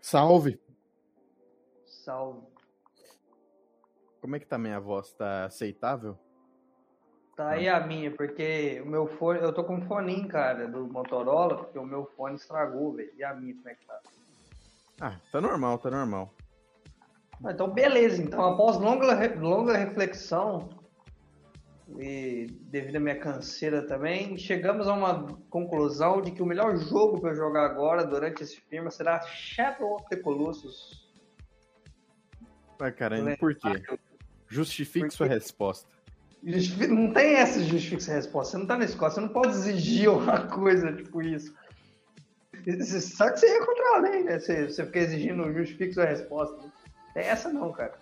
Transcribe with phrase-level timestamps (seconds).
[0.00, 0.60] Salve!
[1.84, 2.46] Salve.
[4.20, 5.12] Como é que tá minha voz?
[5.12, 6.18] Tá aceitável?
[7.36, 10.88] Tá aí a minha, porque o meu fone, eu tô com um fone, cara, do
[10.88, 13.12] Motorola, porque o meu fone estragou, velho.
[13.16, 14.00] E a minha, como é que tá?
[15.00, 16.34] Ah, tá normal, tá normal.
[17.44, 18.20] Ah, então, beleza.
[18.20, 19.06] Então, após longa,
[19.38, 20.68] longa reflexão,
[21.96, 27.20] e devido à minha canseira também, chegamos a uma conclusão de que o melhor jogo
[27.20, 31.08] para eu jogar agora, durante esse filme, será Shadow of the Colossus.
[32.78, 33.82] Mas, cara, por quê?
[34.46, 35.88] Justifique sua resposta.
[36.88, 38.52] Não tem essa justifica essa resposta.
[38.52, 41.54] Você não tá na escola, você não pode exigir uma coisa tipo isso.
[43.00, 44.38] Sabe que você ia contra a lei, né?
[44.38, 46.56] Você, você fica exigindo justifique sua resposta.
[46.56, 46.72] Não
[47.14, 47.98] tem essa não, cara.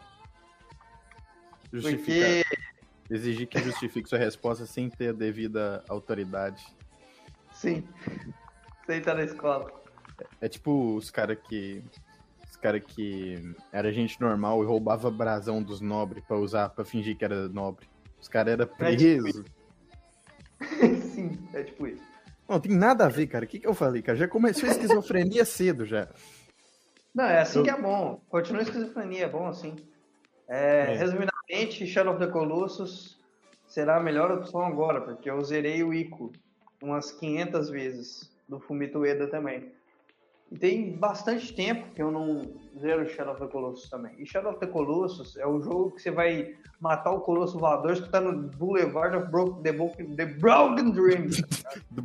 [1.72, 2.42] Justificar.
[2.42, 2.75] Porque
[3.10, 6.64] Exigir que justifique sua resposta sem ter a devida autoridade.
[7.52, 7.86] Sim.
[8.84, 9.70] Você tá na escola.
[10.40, 11.82] É tipo os caras que.
[12.48, 17.16] Os caras que era gente normal e roubava brasão dos nobres pra usar, pra fingir
[17.16, 17.86] que era nobre.
[18.20, 19.44] Os caras eram É tipo presos.
[21.12, 22.02] Sim, é tipo isso.
[22.48, 23.44] Não, tem nada a ver, cara.
[23.44, 24.16] O que, que eu falei, cara?
[24.16, 26.08] Já começou a esquizofrenia cedo já.
[27.14, 28.20] Não, é assim Eu- que é bom.
[28.28, 29.76] Continua a esquizofrenia, é bom assim.
[30.48, 30.96] É, É.
[30.96, 33.18] Resumidamente, Shadow of the Colossus
[33.66, 36.32] será a melhor opção agora, porque eu zerei o Ico
[36.82, 39.72] umas 500 vezes, do Fumito Ueda também.
[40.52, 44.14] E tem bastante tempo que eu não zero Shadow of the Colossus também.
[44.18, 48.00] E Shadow of the Colossus é o jogo que você vai matar o Colosso Voador
[48.00, 51.28] que tá no Boulevard of Broken, the, Broken, the Broken Dream.
[51.94, 52.02] The.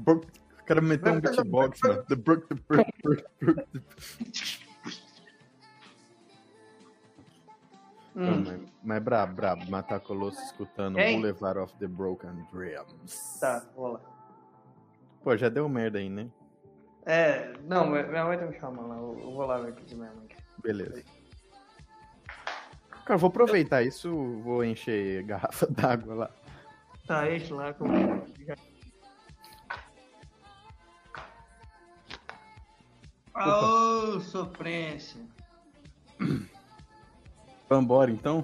[0.62, 2.04] O cara meteu um beatbox, mano.
[2.04, 2.48] The Brook,
[8.16, 9.70] Hum, mas, mas brabo, brabo.
[9.70, 11.14] Matar Colosso escutando Quem?
[11.22, 13.40] Boulevard of the Broken Dreams.
[13.40, 14.02] tá, vou lá.
[15.24, 16.30] Pô, já deu merda aí, né?
[17.06, 18.96] É, não, minha mãe tá me chamando lá.
[18.96, 20.38] Eu vou lá ver o que que minha mãe quer.
[20.62, 21.04] Beleza.
[23.06, 26.32] Cara, vou aproveitar isso, vou encher garrafa d'água lá.
[27.08, 27.86] Tá, enche lá com.
[33.34, 35.22] Ô, sofrência.
[37.72, 38.44] Vambora, então?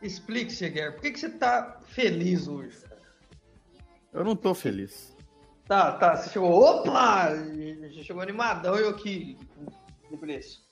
[0.00, 2.78] Explique, Seguer, por que, que você tá feliz hoje?
[4.12, 5.16] Eu não tô feliz.
[5.66, 6.52] Tá, tá, você chegou.
[6.52, 7.30] Opa!
[7.30, 9.36] Você chegou animadão e eu aqui.
[10.08, 10.64] No preço.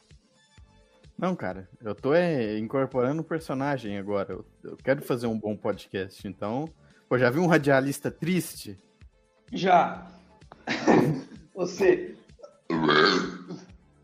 [1.19, 4.35] Não, cara, eu tô é, incorporando um personagem agora.
[4.35, 6.73] Eu, eu quero fazer um bom podcast, então...
[7.09, 8.79] Pô, já viu um radialista triste?
[9.53, 10.07] Já.
[11.57, 12.15] Você.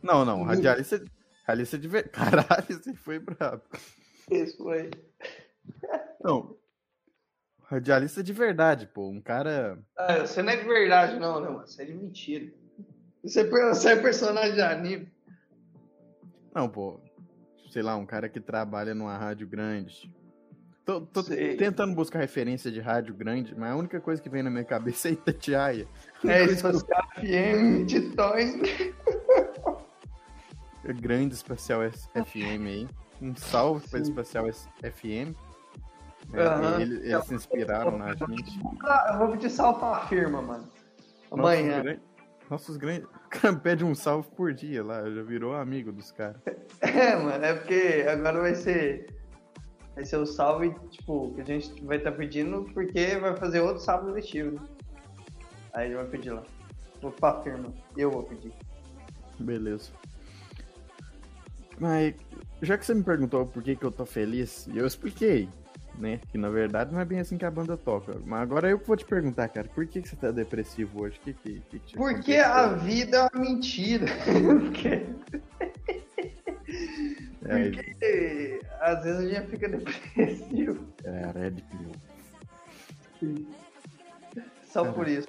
[0.02, 1.00] Não, não, radialista...
[1.46, 2.08] Radialista de ver...
[2.10, 3.62] Caralho, você foi brabo.
[4.30, 4.90] Esse foi.
[6.22, 6.56] Não,
[7.66, 9.08] radialista de verdade, pô.
[9.08, 9.78] Um cara...
[9.96, 11.66] Ah, você não é de verdade, não, né, mano?
[11.66, 12.52] Você é de mentira.
[13.22, 15.12] Você é, você é personagem de anime.
[16.54, 17.00] Não, pô.
[17.70, 20.12] Sei lá, um cara que trabalha numa rádio grande.
[20.84, 24.50] Tô, tô tentando buscar referência de rádio grande, mas a única coisa que vem na
[24.50, 25.88] minha cabeça é Itatiaia.
[26.24, 28.54] É, Espacial FM, Titões.
[29.06, 29.15] É
[30.92, 32.88] grande Espacial S- FM aí.
[33.20, 34.10] Um salve pra Sim.
[34.10, 34.46] Espacial
[34.82, 35.34] FM.
[36.34, 36.80] É, Aham.
[36.80, 38.60] eles, eles se inspiraram na gente.
[38.84, 40.68] Ah, Eu vou pedir salve pra firma, mano.
[41.30, 41.76] Amanhã.
[41.78, 41.98] Nossos, gran-
[42.50, 43.08] nossos grandes.
[43.08, 46.36] O cara pede um salve por dia lá, já virou amigo dos caras.
[46.80, 49.14] É, mano, é porque agora vai ser.
[49.94, 53.82] Vai ser o salve, tipo, que a gente vai estar pedindo porque vai fazer outro
[53.82, 54.66] salve letivo, né?
[55.72, 56.42] Aí ele vai pedir lá.
[57.00, 57.72] Vou pra firma.
[57.96, 58.52] Eu vou pedir.
[59.38, 59.90] Beleza.
[61.78, 62.14] Mas,
[62.62, 65.48] já que você me perguntou por que, que eu tô feliz, eu expliquei,
[65.98, 66.20] né?
[66.30, 68.16] Que na verdade não é bem assim que a banda toca.
[68.24, 71.18] Mas agora eu que vou te perguntar, cara, por que, que você tá depressivo hoje?
[71.20, 72.52] Que, que, que te Porque aconteceu?
[72.52, 74.06] a vida é uma mentira.
[74.24, 75.06] porque,
[77.48, 80.86] É, porque às vezes a gente fica depressivo.
[81.04, 81.62] é Red
[83.20, 83.46] Pill.
[84.64, 85.28] Só por isso.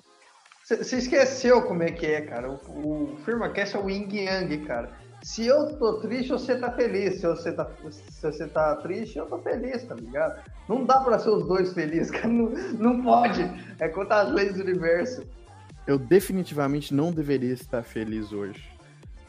[0.63, 2.51] Você esqueceu como é que é, cara.
[2.51, 4.91] O, o FirmaCast é o Yin Yang, cara.
[5.23, 7.19] Se eu tô triste, você tá feliz.
[7.19, 10.39] Se você tá, se você tá triste, eu tô feliz, tá ligado?
[10.69, 12.27] Não dá pra ser os dois felizes, cara.
[12.27, 13.41] Não, não pode.
[13.79, 15.23] É contra as leis do universo.
[15.85, 18.69] Eu definitivamente não deveria estar feliz hoje.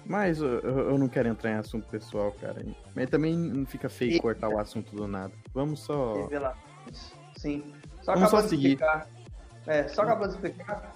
[0.04, 2.64] Mas eu, eu- não quero entrar em assunto pessoal, cara.
[2.94, 5.32] Mas também não fica feio E- cortar o assunto do nada.
[5.52, 6.28] Vamos só.
[7.36, 7.72] Sim.
[8.02, 8.68] Só Vamos acabou só de seguir.
[8.72, 9.06] explicar.
[9.66, 10.94] É, só acabou de explicar.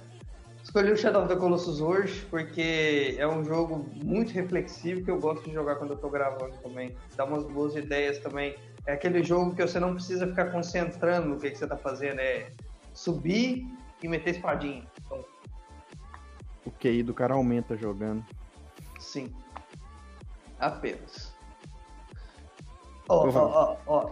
[0.62, 5.18] Escolhi o Shadow of the Colossus hoje porque é um jogo muito reflexivo que eu
[5.18, 6.96] gosto de jogar quando eu tô gravando também.
[7.16, 8.56] Dá umas boas ideias também.
[8.86, 12.20] É aquele jogo que você não precisa ficar concentrando no que, que você tá fazendo.
[12.20, 12.52] É
[12.94, 13.66] subir
[14.02, 14.86] e meter espadinha.
[15.04, 15.24] Então,
[16.64, 18.24] O QI do cara aumenta jogando.
[18.98, 19.32] sim.
[20.60, 21.34] Apenas.
[23.08, 24.10] Ó, ó, ó,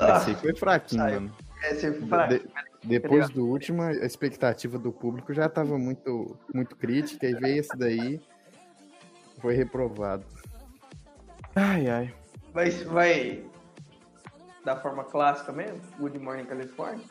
[0.00, 0.16] ó.
[0.16, 1.20] Esse foi fraquinho, Saiu.
[1.20, 1.32] mano.
[1.62, 2.34] Esse foi fraco.
[2.34, 2.42] De-
[2.86, 7.76] depois do último, a expectativa do público já tava muito, muito crítica, e veio esse
[7.76, 8.20] daí,
[9.40, 10.24] foi reprovado.
[11.54, 12.14] Ai, ai.
[12.54, 13.44] Mas vai
[14.64, 15.80] da forma clássica mesmo?
[15.98, 17.04] Good Morning California?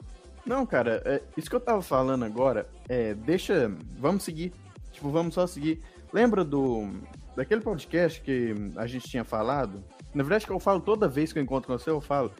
[0.45, 4.53] Não, cara, é, isso que eu tava falando agora, é, deixa, vamos seguir,
[4.91, 5.81] tipo, vamos só seguir.
[6.13, 6.87] Lembra do,
[7.35, 9.83] daquele podcast que a gente tinha falado?
[10.13, 12.31] Na verdade, que eu falo toda vez que eu encontro com você, eu falo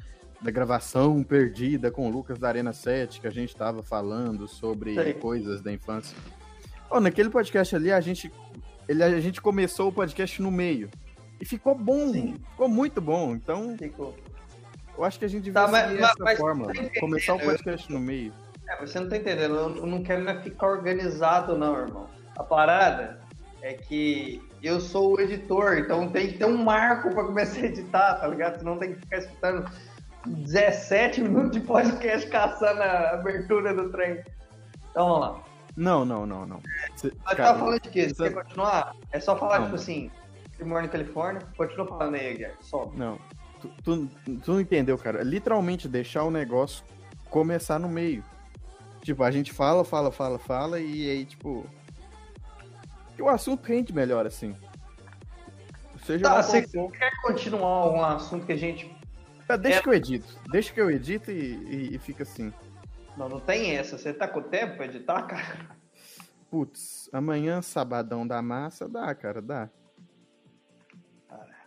[0.41, 4.93] da gravação perdida com o Lucas da Arena 7, que a gente tava falando sobre
[4.95, 5.13] Sei.
[5.13, 6.15] coisas da infância.
[6.89, 8.31] Ó, naquele podcast ali, a gente,
[8.87, 10.89] ele, a gente começou o podcast no meio.
[11.41, 12.35] E ficou bom, Sim.
[12.51, 13.33] ficou muito bom.
[13.35, 14.15] Então, Ficou.
[14.97, 16.67] eu acho que a gente devia Tá, mas- mas- forma.
[16.67, 18.31] tá Começar o podcast no meio.
[18.69, 19.55] É, você não tá entendendo.
[19.55, 22.09] Eu não quero ficar organizado, não, irmão.
[22.37, 23.19] A parada
[23.61, 27.65] é que eu sou o editor, então tem que ter um marco pra começar a
[27.65, 28.59] editar, tá ligado?
[28.59, 29.69] Senão tem que ficar escutando
[30.27, 34.23] 17 minutos de podcast caçando a abertura do trem.
[34.91, 35.43] Então vamos lá.
[35.77, 36.61] Não, não, não, não.
[36.95, 38.07] Cê- Mas cara, tá falando de quê?
[38.07, 38.95] Você você- quer continuar?
[39.11, 39.65] É só falar, Não.
[39.65, 40.09] tipo assim,
[40.57, 41.41] Good Morning California.
[41.57, 42.55] Continua falando aí, Guilherme.
[42.61, 42.89] Só.
[42.95, 43.19] Não.
[43.61, 44.07] Tu, tu,
[44.43, 45.21] tu não entendeu, cara.
[45.23, 46.83] Literalmente deixar o negócio
[47.29, 48.23] começar no meio.
[49.01, 51.65] Tipo, a gente fala, fala, fala, fala, e aí, tipo.
[53.19, 54.55] O assunto rende melhor, assim.
[56.05, 58.94] Seja Tá, você quer continuar um assunto que a gente.
[59.47, 60.39] Tá, Deixa é- que eu edito.
[60.51, 62.51] Deixa que eu edito e, e- e fica assim.
[63.15, 63.97] Não, não tem essa.
[63.97, 65.77] Você tá com tempo pra editar, cara?
[66.49, 69.69] Putz, amanhã, sabadão da massa, dá, cara, dá.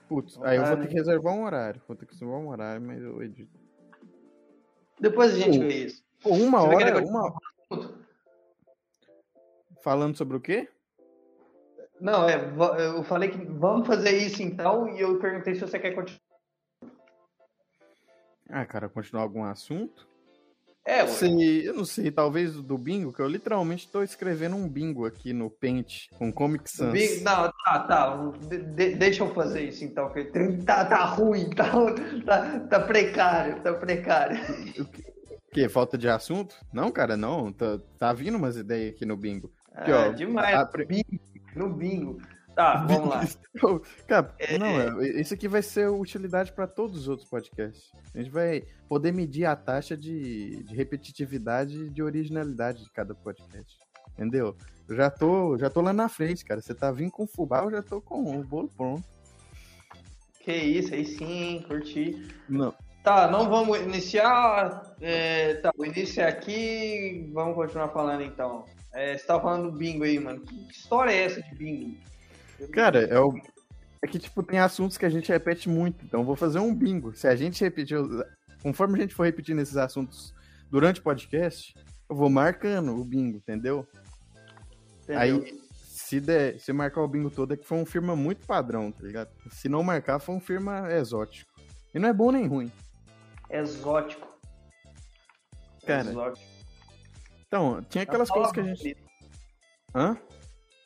[0.09, 0.83] Putz, aí eu vou né?
[0.83, 1.83] ter que reservar um horário.
[1.87, 3.59] Vou ter que reservar um horário, mas eu edito.
[4.99, 5.65] Depois a gente Pô.
[5.67, 6.05] vê isso.
[6.23, 7.35] Pô, uma Você hora, uma...
[9.83, 10.69] Falando sobre o quê?
[12.01, 12.37] Não, é,
[12.97, 16.21] eu falei que vamos fazer isso então, e eu perguntei se você quer continuar.
[18.49, 20.07] Ah, cara, continuar algum assunto?
[20.87, 24.67] É, Eu sei, eu não sei, talvez do bingo, que eu literalmente tô escrevendo um
[24.67, 26.93] bingo aqui no Paint, com Comic Sans.
[26.93, 28.17] Vi- Não, tá, tá.
[28.49, 30.25] de- de- deixa eu fazer isso então, que
[30.65, 31.71] tá, tá ruim, tá,
[32.25, 34.39] tá, tá precário, tá precário.
[34.81, 36.55] O que, falta de assunto?
[36.73, 39.53] Não, cara, não, tá, tá vindo umas ideias aqui no bingo.
[39.75, 40.57] Aqui, Ah, ó, demais.
[40.57, 41.21] a Bingo,
[41.55, 42.19] no bingo.
[42.59, 43.25] Tá, vamos lá.
[43.63, 43.79] Ô,
[44.09, 44.59] Cara, É.
[44.59, 47.93] não, é, isso aqui vai ser utilidade para todos os outros podcasts.
[48.13, 53.15] A gente vai poder medir a taxa de, de repetitividade e de originalidade de cada
[53.15, 53.79] podcast.
[54.13, 54.57] Entendeu?
[54.89, 56.61] Eu já tô, já tô lá na frente, cara.
[56.61, 59.05] Você tá vindo com fubá, eu já tô com o bolo pronto.
[60.41, 62.27] Que isso, aí sim, curti.
[62.49, 64.97] Não, Tá, não vamos iniciar.
[65.01, 67.31] É, tá, o início é aqui.
[67.33, 68.65] Vamos continuar falando então.
[68.93, 70.41] É, você tava falando do bingo aí, mano.
[70.41, 71.97] Que história é essa de bingo?
[72.73, 73.33] Cara, é, o...
[74.03, 76.05] é que, tipo, tem assuntos que a gente repete muito.
[76.05, 77.15] Então, eu vou fazer um bingo.
[77.15, 77.99] Se a gente repetir,
[78.63, 80.35] conforme a gente for repetindo esses assuntos
[80.71, 81.75] durante o podcast,
[82.09, 83.87] eu vou marcando o bingo, entendeu?
[85.03, 85.21] Entendeu?
[85.21, 88.91] Aí, se, der, se marcar o bingo todo, é que foi um firma muito padrão,
[88.91, 89.31] tá ligado?
[89.51, 91.51] Se não marcar, foi um firma exótico.
[91.95, 92.73] E não é bom nem ruim.
[93.51, 94.27] Exótico.
[95.87, 96.47] Cara, Exótico.
[97.47, 98.83] Então, tinha É aquelas coisas que a gente.
[98.83, 99.01] bonita.
[99.95, 100.19] Hã?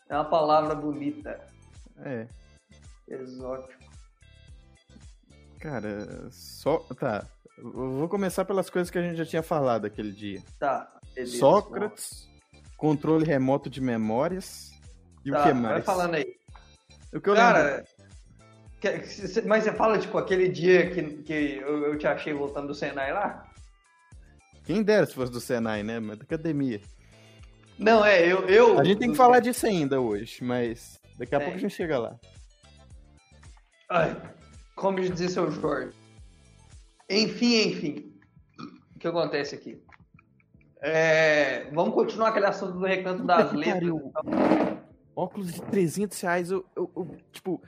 [0.09, 1.52] É uma palavra bonita.
[2.05, 2.27] É.
[3.09, 3.83] Exótico.
[5.61, 6.79] Cara, só.
[6.99, 7.27] Tá.
[7.59, 10.43] Eu vou começar pelas coisas que a gente já tinha falado aquele dia.
[10.59, 10.91] Tá.
[11.15, 12.29] beleza, Sócrates,
[12.77, 14.71] controle remoto de memórias
[15.25, 15.85] e Tá, o que Vai mais?
[15.85, 16.35] falando aí.
[17.13, 17.53] O que eu lembro.
[17.53, 17.85] Cara,
[19.05, 22.75] cê- mas você fala, tipo, aquele dia que, que eu, eu te achei voltando do
[22.75, 23.49] Senai lá?
[24.65, 26.01] Quem dera se fosse do Senai, né?
[26.01, 26.81] Mas da academia.
[27.79, 28.49] Não, é, eu.
[28.49, 31.47] eu A gente tem que falar disso ainda hoje, mas daqui a Tem.
[31.47, 32.17] pouco a gente chega lá.
[33.91, 34.21] Ai,
[34.77, 35.97] como dizer seu Jorge.
[37.11, 38.13] Enfim, enfim.
[38.97, 39.83] O que acontece aqui?
[40.81, 43.75] É, vamos continuar aquele assunto do recanto das que letras.
[43.79, 44.13] pariu.
[45.15, 47.63] Óculos de 300 reais, eu, eu- eu, tipo,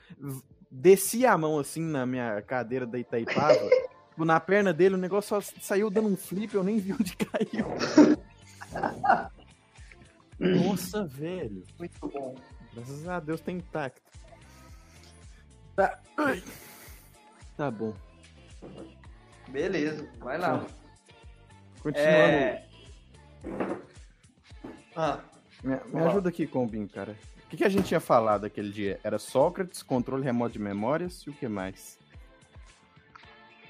[0.71, 3.53] desci a mão assim na minha cadeira da Itaipava,
[4.09, 7.15] tipo, na perna dele, o negócio só saiu dando um flip, eu nem vi onde
[7.17, 7.67] caiu.
[10.39, 11.63] Nossa, velho.
[11.79, 12.35] Muito bom.
[12.75, 14.01] Graças a Deus tem intacto.
[15.75, 15.99] Tá.
[17.57, 17.93] Tá bom.
[19.47, 20.65] Beleza, vai lá.
[21.81, 22.11] Continuando.
[22.11, 22.65] É...
[24.95, 25.19] Ah,
[25.63, 27.15] Me, me ajuda aqui com o Binho, cara.
[27.45, 28.99] O que, que a gente tinha falado aquele dia?
[29.03, 31.97] Era Sócrates, controle remoto de memórias e o que mais?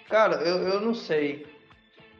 [0.07, 1.45] cara, eu, eu não sei.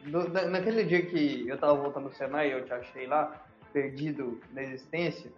[0.04, 3.42] Do- na- naquele dia que eu tava voltando do Senai e eu te achei lá,
[3.72, 5.32] perdido na existência,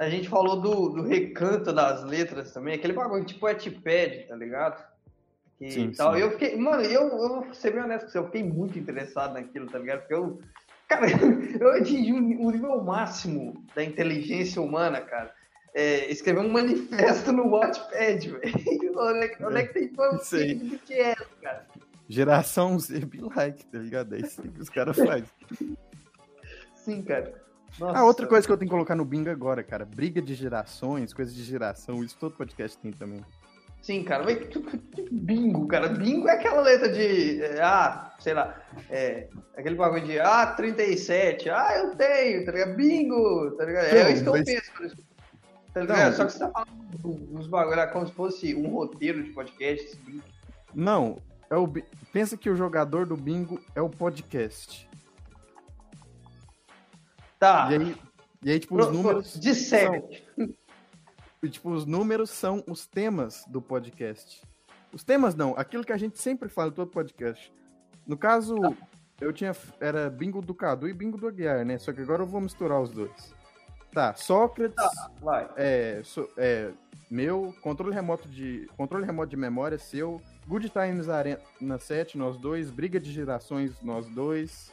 [0.00, 4.82] A gente falou do, do recanto das letras também, aquele bagulho tipo Etipad, tá ligado?
[5.60, 6.14] E Sim, tal.
[6.14, 6.20] sim.
[6.22, 9.34] Eu fiquei, mano, eu, eu vou ser bem honesto com você, eu fiquei muito interessado
[9.34, 10.00] naquilo, tá ligado?
[10.00, 10.40] Porque eu,
[10.88, 11.06] cara,
[11.60, 15.34] eu atingi um- o nível máximo da inteligência humana, cara.
[15.74, 18.98] É, escrever um manifesto no Watchpad, velho.
[18.98, 21.66] Onde, é que- onde é que tem fanfic do que é, cara?
[22.08, 24.14] Geração Z be like, tá ligado?
[24.14, 25.28] É isso que os caras fazem.
[26.74, 27.49] Sim, cara.
[27.78, 29.84] Nossa, Ah, outra coisa que eu tenho que colocar no bingo agora, cara.
[29.84, 33.24] Briga de gerações, coisas de geração, isso todo podcast tem também.
[33.80, 34.38] Sim, cara, mas
[35.10, 35.88] bingo, cara.
[35.88, 37.42] Bingo é aquela letra de.
[37.42, 38.60] é, ah, sei lá.
[38.90, 40.18] É, aquele bagulho de.
[40.20, 41.48] Ah, 37.
[41.48, 42.76] Ah, eu tenho, tá ligado?
[42.76, 43.84] Bingo, tá ligado?
[43.86, 44.84] É isso que eu mas- penso.
[44.84, 44.96] isso.
[45.72, 46.10] Tá ligado?
[46.10, 49.22] Não, Só que você tá falando do- uns bagulho lá como se fosse um roteiro
[49.22, 49.96] de podcast.
[50.04, 50.24] bingo.
[50.74, 51.16] Não,
[51.48, 51.66] é o
[52.12, 54.86] pensa que o jogador do bingo é o podcast.
[57.40, 57.68] Tá.
[57.72, 57.96] E aí,
[58.44, 59.40] e aí tipo, os números.
[59.40, 60.24] De sete.
[61.42, 64.42] E, tipo, os números são os temas do podcast.
[64.92, 67.50] Os temas não, aquilo que a gente sempre fala em todo podcast.
[68.06, 68.54] No caso,
[69.20, 69.56] eu tinha.
[69.80, 71.78] Era bingo do Cadu e bingo do Aguiar, né?
[71.78, 73.34] Só que agora eu vou misturar os dois.
[73.92, 74.76] Tá, Sócrates,
[75.20, 75.50] Vai.
[75.56, 76.70] é, so- é,
[77.10, 78.68] meu, controle remoto de.
[78.76, 80.20] Controle remoto de memória, seu.
[80.46, 82.70] Good Times Arena 7, nós dois.
[82.70, 84.72] Briga de gerações, nós dois.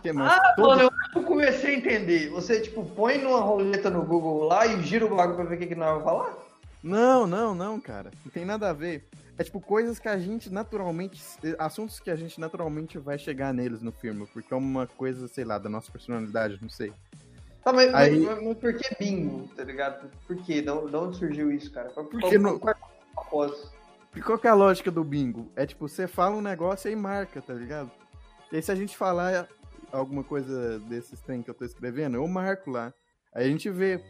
[0.00, 0.32] Que mais?
[0.32, 2.30] Ah, Todo- mano, eu- comecei a entender.
[2.30, 5.58] Você, tipo, põe numa roleta no Google lá e gira o bagulho pra ver o
[5.58, 6.36] que, que nós vamos falar?
[6.82, 8.10] Não, não, não, cara.
[8.24, 9.06] Não tem nada a ver.
[9.38, 11.22] É tipo coisas que a gente naturalmente.
[11.58, 14.26] Assuntos que a gente naturalmente vai chegar neles no filme.
[14.32, 16.92] Porque é uma coisa, sei lá, da nossa personalidade, não sei.
[17.64, 20.10] Tá, mas, mas- Aí- mas, mas por que bingo, tá ligado?
[20.26, 20.62] Por quê?
[20.62, 21.90] Da, da onde surgiu isso, cara?
[21.90, 23.70] Qual, Porque qual, no- qual é o propósito?
[24.16, 25.48] E qual que é a lógica do bingo?
[25.54, 27.90] É tipo, você fala um negócio e aí marca, tá ligado?
[28.50, 29.46] E aí se a gente falar
[29.92, 32.92] alguma coisa desses trem que eu tô escrevendo, eu marco lá.
[33.32, 34.00] Aí a gente vê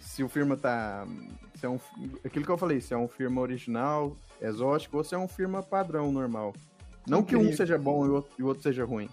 [0.00, 1.06] se o firma tá.
[1.54, 1.78] Se é um,
[2.24, 5.62] aquilo que eu falei, se é um firma original, exótico, ou se é um firma
[5.62, 6.54] padrão normal.
[7.06, 7.56] Não que um Incrível.
[7.56, 9.08] seja bom e o outro, e o outro seja ruim.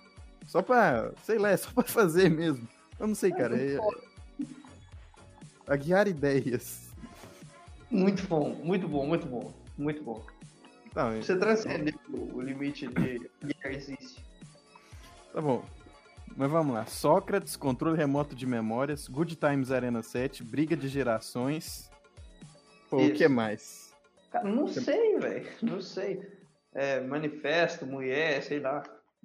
[0.47, 2.67] Só pra, sei lá, é só pra fazer mesmo.
[2.99, 3.55] Eu não sei, cara.
[3.55, 3.77] É,
[5.67, 6.89] a guiar ideias.
[7.89, 10.23] Muito bom, muito bom, muito bom, muito bom.
[10.93, 14.23] Tá, Você transcendeu o o limite de que existe.
[15.33, 15.63] Tá bom.
[16.39, 16.85] Mas vamos lá.
[16.85, 21.91] Sócrates, controle remoto de memórias, Good Times Arena 7, briga de gerações.
[22.89, 23.93] Pô, o que mais?
[24.31, 25.49] Cara, não sei, velho.
[25.61, 26.25] Não sei.
[26.73, 28.83] É, manifesto, mulher, sei lá.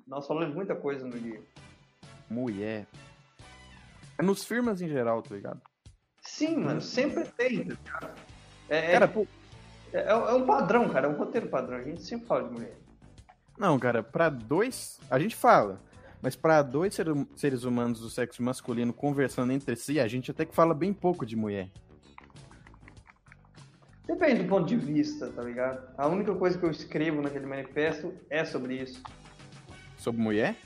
[0.08, 1.40] Nós falamos muita coisa no dia.
[2.28, 2.84] Mulher.
[4.18, 5.62] É nos firmas em geral, tá ligado?
[6.20, 8.20] Sim, mano, sempre tem, tá ligado?
[8.68, 9.24] É, Cara, pô,
[9.92, 11.78] é, é um padrão, cara, é um roteiro padrão.
[11.78, 12.76] A gente sempre fala de mulher.
[13.56, 14.98] não, cara, pra dois.
[15.08, 15.80] A gente fala.
[16.24, 20.46] Mas pra dois ser- seres humanos do sexo masculino conversando entre si, a gente até
[20.46, 21.68] que fala bem pouco de mulher.
[24.06, 25.86] Depende do ponto de vista, tá ligado?
[25.98, 29.02] A única coisa que eu escrevo naquele manifesto é sobre isso.
[29.98, 30.56] Sobre mulher?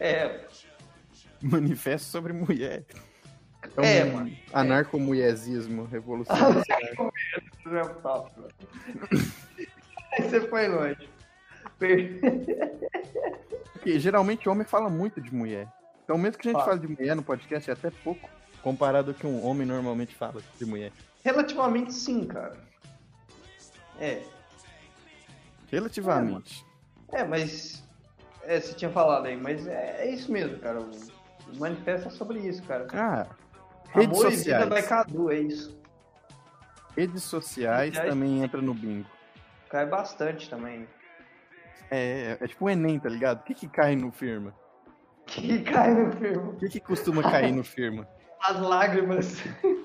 [0.00, 0.46] É,
[1.42, 2.86] Manifesto sobre mulher.
[3.76, 4.36] É, um mano.
[4.54, 6.64] Anarcomuiezismo revolucionário.
[7.66, 8.48] não é o papo.
[10.16, 11.06] Aí você foi longe.
[11.78, 12.20] Per-
[13.78, 15.68] Porque geralmente homem fala muito de mulher.
[16.04, 16.76] Então, mesmo que a gente Fala.
[16.76, 18.28] fale de mulher no podcast, é até pouco
[18.62, 20.92] comparado ao que um homem normalmente fala de mulher.
[21.24, 22.56] Relativamente sim, cara.
[24.00, 24.22] É,
[25.70, 26.64] Relativamente.
[27.12, 27.84] é, mas.
[28.42, 30.80] É, você tinha falado aí, mas é, é isso mesmo, cara.
[30.80, 30.90] O,
[31.58, 32.86] manifesto é sobre isso, cara.
[32.92, 33.26] Ah,
[33.90, 35.06] redes Amor e vida vai sociais.
[35.06, 35.78] Cadu, é isso.
[36.96, 38.10] Redes sociais Sociais.
[38.10, 39.08] também entra no bingo.
[39.68, 40.88] Cai bastante também.
[41.90, 43.40] É, é tipo o Enem, tá ligado?
[43.40, 44.54] O que, que cai no firma?
[45.26, 46.48] Que cai no filme.
[46.48, 48.08] O que, que costuma cair no firma?
[48.40, 49.42] As lágrimas.
[49.62, 49.82] O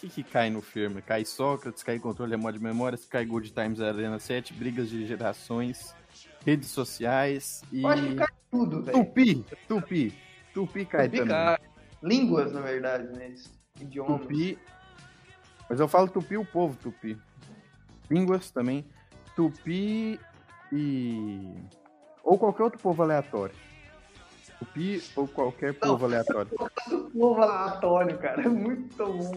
[0.00, 1.00] que, que cai no firma?
[1.00, 5.94] Cai Sócrates, cai controle remoto de memórias, cai Good Times Arena 7, brigas de gerações,
[6.44, 7.82] redes sociais e.
[7.82, 9.04] Eu acho que cai tudo, velho.
[9.04, 9.46] Tupi!
[9.68, 10.18] Tupi!
[10.52, 11.34] Tupi cai Tupi também.
[11.34, 11.58] cai.
[12.02, 13.32] Línguas, na verdade, né?
[13.80, 14.20] Idiomas.
[14.22, 14.58] Tupi.
[15.70, 17.16] Mas eu falo tupi o povo tupi.
[18.12, 18.84] Línguas também.
[19.34, 20.20] Tupi
[20.70, 21.54] e.
[22.22, 23.54] Ou qualquer outro povo aleatório.
[24.58, 26.50] Tupi ou qualquer povo aleatório.
[27.12, 28.42] Povo aleatório, cara.
[28.42, 29.32] É muito bom.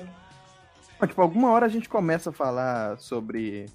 [0.99, 3.65] Mas, tipo, alguma hora a gente começa a falar sobre.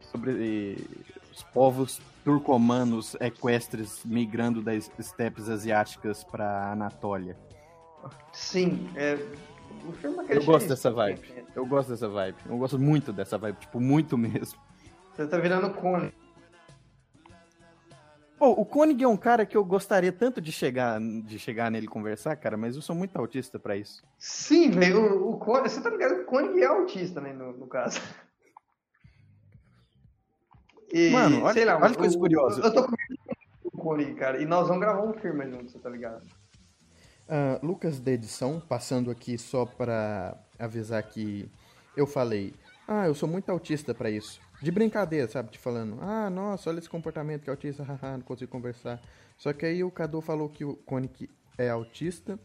[0.00, 0.86] sobre
[1.30, 7.36] os povos turcomanos equestres migrando das estepes asiáticas pra Anatólia.
[8.32, 9.16] Sim, é.
[9.88, 11.44] O filme é Eu gosto dessa vibe.
[11.54, 12.36] Eu gosto dessa vibe.
[12.46, 14.58] Eu gosto muito dessa vibe, tipo, muito mesmo.
[15.14, 16.12] Você tá virando cone.
[18.38, 21.86] Pô, o Koenig é um cara que eu gostaria tanto de chegar, de chegar nele
[21.86, 24.02] e conversar, cara, mas eu sou muito autista pra isso.
[24.18, 25.24] Sim, velho.
[25.24, 28.00] O, o Koenig- você tá ligado que o Koenig é autista, né, no, no caso.
[30.92, 32.60] E, Mano, olha- sei lá, olha que coisa o- curiosa.
[32.62, 32.92] Eu tô com
[33.64, 36.26] o Koenig, cara, e nós vamos gravar um filme junto, você tá ligado?
[37.34, 41.48] Ah, Lucas da edição, passando aqui só pra avisar que
[41.96, 42.52] eu falei,
[42.86, 44.38] ah, eu sou muito autista pra isso.
[44.60, 45.50] De brincadeira, sabe?
[45.50, 49.00] Te falando, ah, nossa, olha esse comportamento que é autista, haha, não consigo conversar.
[49.38, 52.38] Só que aí o Cadu falou que o Koenig é autista.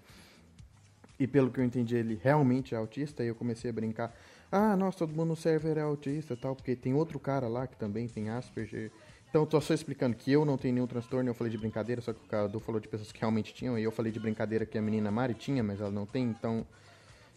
[1.19, 3.25] E pelo que eu entendi, ele realmente é autista.
[3.25, 4.15] E eu comecei a brincar.
[4.49, 6.55] Ah, nossa, todo mundo no server é autista tal.
[6.55, 8.89] Porque tem outro cara lá que também tem Asperger.
[9.29, 11.29] Então, eu tô só explicando que eu não tenho nenhum transtorno.
[11.29, 13.77] Eu falei de brincadeira, só que o Cadu falou de pessoas que realmente tinham.
[13.77, 16.23] E eu falei de brincadeira que a menina Mari tinha, mas ela não tem.
[16.25, 16.65] Então,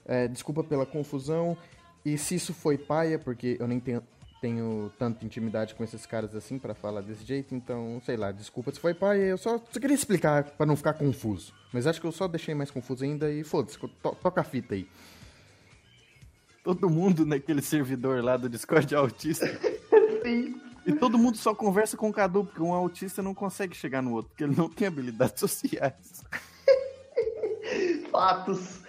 [0.07, 1.57] é, desculpa pela confusão.
[2.05, 4.03] E se isso foi paia, porque eu nem tenho,
[4.41, 8.71] tenho tanta intimidade com esses caras assim pra falar desse jeito, então, sei lá, desculpa
[8.73, 9.23] se foi paia.
[9.25, 11.53] Eu só, só queria explicar pra não ficar confuso.
[11.73, 13.89] Mas acho que eu só deixei mais confuso ainda e foda-se, to-
[14.23, 14.89] toca a fita aí.
[16.63, 19.47] Todo mundo naquele servidor lá do Discord é autista.
[20.23, 20.55] Sim.
[20.91, 24.13] E todo mundo só conversa com o Cadu, porque um autista não consegue chegar no
[24.13, 26.23] outro, porque ele não tem habilidades sociais.
[28.11, 28.81] Fatos.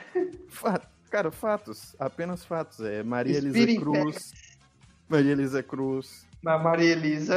[0.49, 2.79] Fa- Cara, fatos, apenas fatos.
[2.79, 4.31] É Maria Elisa Cruz.
[5.09, 6.25] Maria Elisa Cruz.
[6.41, 7.35] Mas Maria Elisa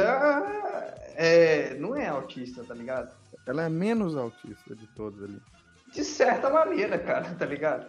[1.15, 3.13] é, não é autista, tá ligado?
[3.45, 5.41] Ela é menos autista de todos ali.
[5.93, 7.85] De certa maneira, cara, tá ligado?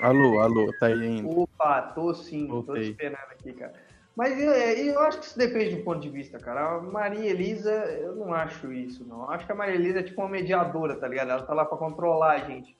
[0.00, 1.28] Alô, alô, tá aí ainda.
[1.28, 2.82] Opa, tô sim, tô Voltei.
[2.82, 3.72] te esperando aqui, cara.
[4.18, 6.76] Mas é, eu acho que isso depende do ponto de vista, cara.
[6.76, 9.22] A Maria Elisa, eu não acho isso, não.
[9.22, 11.30] Eu acho que a Maria Elisa é tipo uma mediadora, tá ligado?
[11.30, 12.76] Ela tá lá pra controlar a gente.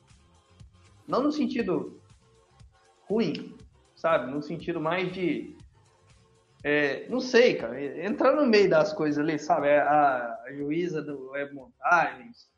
[1.06, 2.00] Não no sentido
[3.08, 3.56] ruim,
[3.94, 4.30] sabe?
[4.32, 5.56] No sentido mais de.
[6.64, 7.80] é, não sei, cara.
[8.04, 9.70] Entrar no meio das coisas ali, sabe?
[9.70, 12.50] A, a juíza do Web Montagens.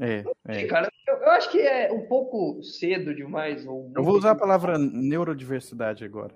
[0.00, 0.66] É, é.
[0.66, 3.66] cara, eu, eu acho que é um pouco cedo demais.
[3.66, 6.32] Ou Eu vou usar a palavra neurodiversidade agora.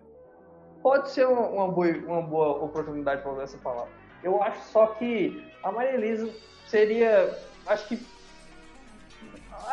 [0.83, 3.91] pode ser uma, uma boa, uma boa oportunidade para usar essa palavra.
[4.23, 6.29] Eu acho só que a Maria Elisa
[6.69, 7.37] seria.
[7.67, 7.99] Acho que.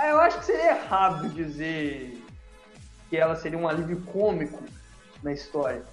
[0.08, 2.18] Eu acho que seria errado dizer
[3.10, 4.64] que ela seria um alívio cômico
[5.22, 5.84] na história.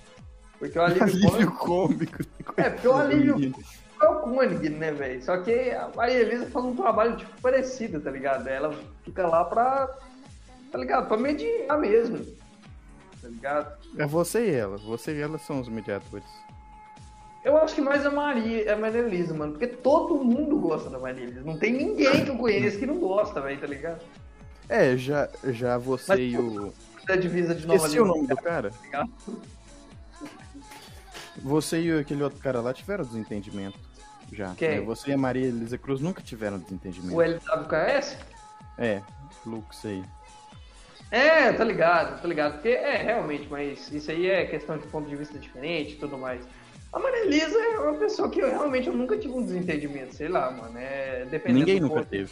[0.58, 2.18] Porque o alívio, Alívio cômico cômico.
[2.56, 3.54] É, porque o alívio-
[4.02, 5.22] é o Koenig, né, velho?
[5.22, 8.46] Só que a Maria Elisa faz um trabalho tipo parecido, tá ligado?
[8.48, 9.88] Ela fica lá pra.
[10.72, 11.08] Tá ligado?
[11.08, 12.18] Pra mediar mesmo.
[13.20, 13.76] Tá ligado?
[13.98, 14.76] É você e ela.
[14.78, 16.24] Você e ela são os mediadores.
[17.44, 20.98] Eu acho que mais a Maria, a Maria Elisa, mano, porque todo mundo gosta da
[20.98, 21.40] Maria Elisa.
[21.42, 24.00] Não tem ninguém que eu conheço que não gosta, velho, tá ligado?
[24.68, 26.72] É, já, já você Mas- e o.
[27.06, 28.70] Da divisa de Nova Esqueci o nome do cara.
[28.84, 29.10] ligado?
[31.38, 33.78] Você e aquele outro cara lá tiveram desentendimento.
[34.32, 34.54] Já.
[34.54, 34.78] Quem?
[34.78, 34.80] né?
[34.82, 37.14] Você e a Maria Elisa Cruz nunca tiveram desentendimento.
[37.14, 38.16] O LWKS?
[38.78, 39.02] É,
[39.44, 40.02] Lux aí.
[41.10, 42.52] É, tá ligado, tá ligado.
[42.54, 46.16] Porque é, realmente, mas isso aí é questão de ponto de vista diferente e tudo
[46.16, 46.42] mais.
[46.92, 50.28] A Maria Elisa é uma pessoa que eu realmente eu nunca tive um desentendimento, sei
[50.28, 50.76] lá, mano.
[50.78, 52.30] É, dependendo Ninguém nunca ponto- teve.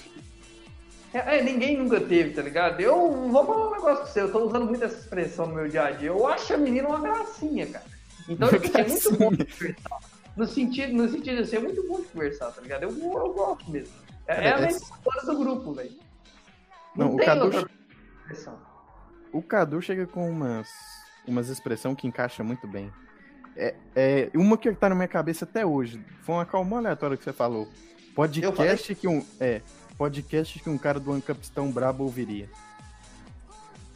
[1.14, 2.80] É, é, ninguém nunca teve, tá ligado?
[2.80, 5.68] Eu vou falar um negócio pra você, eu tô usando muito essa expressão no meu
[5.68, 6.08] dia a dia.
[6.10, 7.84] Eu acho a menina uma gracinha, cara.
[8.28, 9.98] Então, tipo, assim, é muito bom conversar.
[10.38, 12.84] No sentido, no sentido de ser é muito bom de conversar, tá ligado?
[12.84, 13.92] Eu, eu gosto mesmo.
[14.26, 15.90] É, Cara, é a esse- melhor do grupo, velho.
[16.94, 17.70] Não, o tem Cadu- outra
[18.20, 18.58] expressão.
[19.32, 20.68] O Cadu chega com umas,
[21.26, 22.92] umas expressões que encaixa muito bem.
[23.56, 26.02] É, é uma que tá na minha cabeça até hoje.
[26.22, 27.68] Foi uma calma aleatória que você falou.
[28.14, 29.24] Podcast que um.
[29.40, 29.60] É.
[29.96, 32.48] Podcast que um cara do Ancapistão brabo ouviria.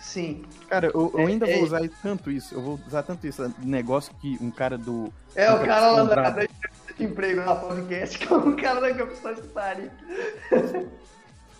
[0.03, 0.45] Sim.
[0.69, 2.55] Cara, eu, eu É, ainda é- vou usar tanto isso.
[2.55, 3.55] Eu vou usar tanto isso.
[3.62, 5.12] Negócio que um cara do.
[5.35, 8.93] É o cara lá da, da de emprego na podcast, que é o cara da
[8.93, 9.91] Capitão Estário.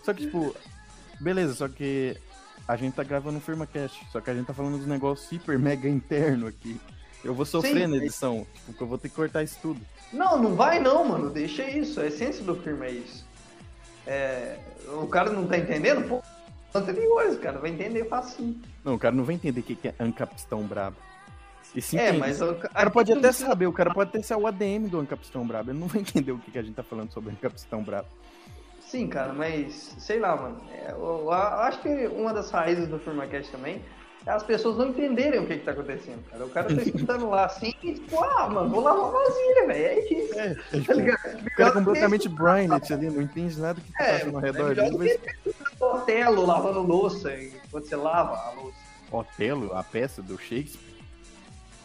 [0.03, 0.55] Só que, tipo,
[1.21, 2.17] beleza, só que
[2.67, 4.05] a gente tá gravando um FirmaCast.
[4.11, 6.79] Só que a gente tá falando dos negócios hiper mega interno aqui.
[7.25, 7.87] Eu vou sofrer Sim.
[7.87, 8.45] na edição.
[8.55, 9.81] Tipo, que eu vou ter que cortar isso tudo.
[10.13, 11.31] Não, não vai não, mano.
[11.31, 12.01] Deixa isso.
[12.01, 13.25] A essência do filme é isso.
[14.05, 14.59] É,
[15.01, 16.09] o cara não tá entendendo?
[16.09, 16.21] Pô,
[16.75, 17.59] anteriores, cara.
[17.59, 18.55] Vai entender fácil.
[18.85, 20.97] Não, o cara não vai entender o que que é Ancapistão brabo.
[21.75, 24.47] E sim, É, mas o cara pode até saber, o cara pode até ser o
[24.47, 25.71] ADM do Ancapistão brabo.
[25.71, 28.09] Ele não vai entender o que, que a gente tá falando sobre Ancapistão brabo.
[28.81, 30.61] Sim, cara, mas sei lá, mano.
[30.71, 33.81] É, eu, eu acho que uma das raízes do FirmaCast também
[34.27, 36.45] as pessoas não entenderem o que, que tá acontecendo, cara.
[36.45, 39.85] O cara tá escutando lá assim e tipo, ah, mano, vou lavar uma vasilha, velho.
[39.85, 40.39] É isso.
[40.39, 41.39] É, é Tá tipo, ligado?
[41.47, 44.43] o cara é completamente Brainlet ali, não entende nada do que tá É, passando ao
[44.43, 44.91] é redor dele.
[44.91, 45.17] do Mas...
[45.17, 45.31] que
[45.81, 48.79] Otelo lavando louça enquanto você lava a louça.
[49.11, 50.93] Otelo, a peça do Shakespeare.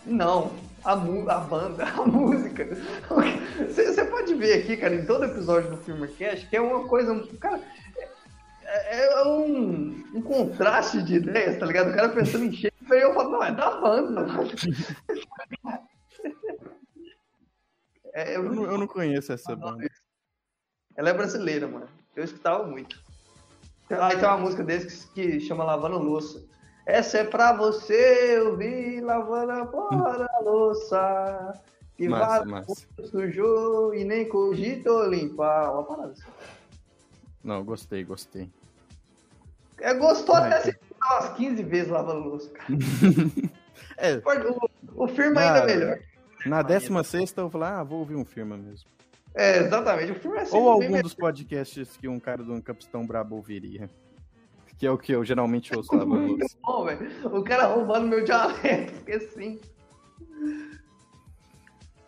[0.05, 0.51] Não,
[0.85, 0.95] a, a
[1.39, 2.65] banda, a música.
[3.67, 7.27] Você pode ver aqui, cara, em todo episódio do Filme Cast, que é uma coisa.
[7.39, 7.59] Cara,
[8.67, 11.91] é, é um, um, contraste de ideias, tá ligado?
[11.91, 14.27] O cara pensando em cheio, e eu falo, não, é da banda.
[18.13, 19.87] É, eu, não, eu, não, conheço essa banda.
[20.95, 21.87] Ela é brasileira, mano.
[22.15, 22.99] Eu escutava muito.
[23.91, 26.43] Ah, tem uma música desse que, que chama Lavando Louça.
[26.85, 31.61] Essa é pra você ouvir lavando a louça.
[31.95, 32.87] Que massa, massa.
[33.05, 35.73] sujou e nem cogitou limpar.
[35.73, 36.56] Uma parada assim.
[37.43, 38.49] Não, gostei, gostei.
[39.79, 42.69] É gostoso até se umas 15 vezes lavando louça, cara.
[43.97, 44.15] é.
[44.95, 45.99] O, o filme ainda é melhor.
[46.45, 48.87] Na 16 eu vou lá, ah, vou ouvir um filme mesmo.
[49.35, 50.11] É, exatamente.
[50.11, 53.89] O filme é sempre Ou algum dos podcasts que um cara do Capistão Brabo ouviria.
[54.77, 57.35] Que é o que eu geralmente ouço lá Muito bom, velho.
[57.37, 59.59] O cara roubando meu dialeto, porque assim.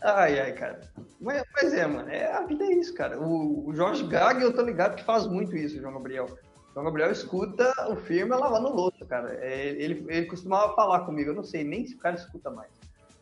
[0.01, 0.81] Ai, ai, cara.
[1.19, 3.19] Mas, mas, é, mano, é, a vida é isso, cara.
[3.19, 6.25] O, o Jorge Gag, eu tô ligado que faz muito isso, João Gabriel.
[6.25, 9.33] O João Gabriel escuta o filme lavando louça, cara.
[9.41, 12.71] É, ele, ele costumava falar comigo, eu não sei nem se o cara escuta mais.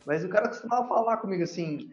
[0.06, 1.92] Mas o cara costumava falar comigo assim,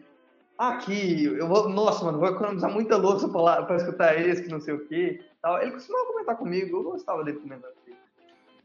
[0.57, 4.59] aqui, eu vou, nossa, mano, vou economizar muita louça pra, pra escutar esse, que não
[4.59, 5.21] sei o quê.
[5.61, 8.01] Ele costumava comentar comigo, eu gostava dele comentando comigo.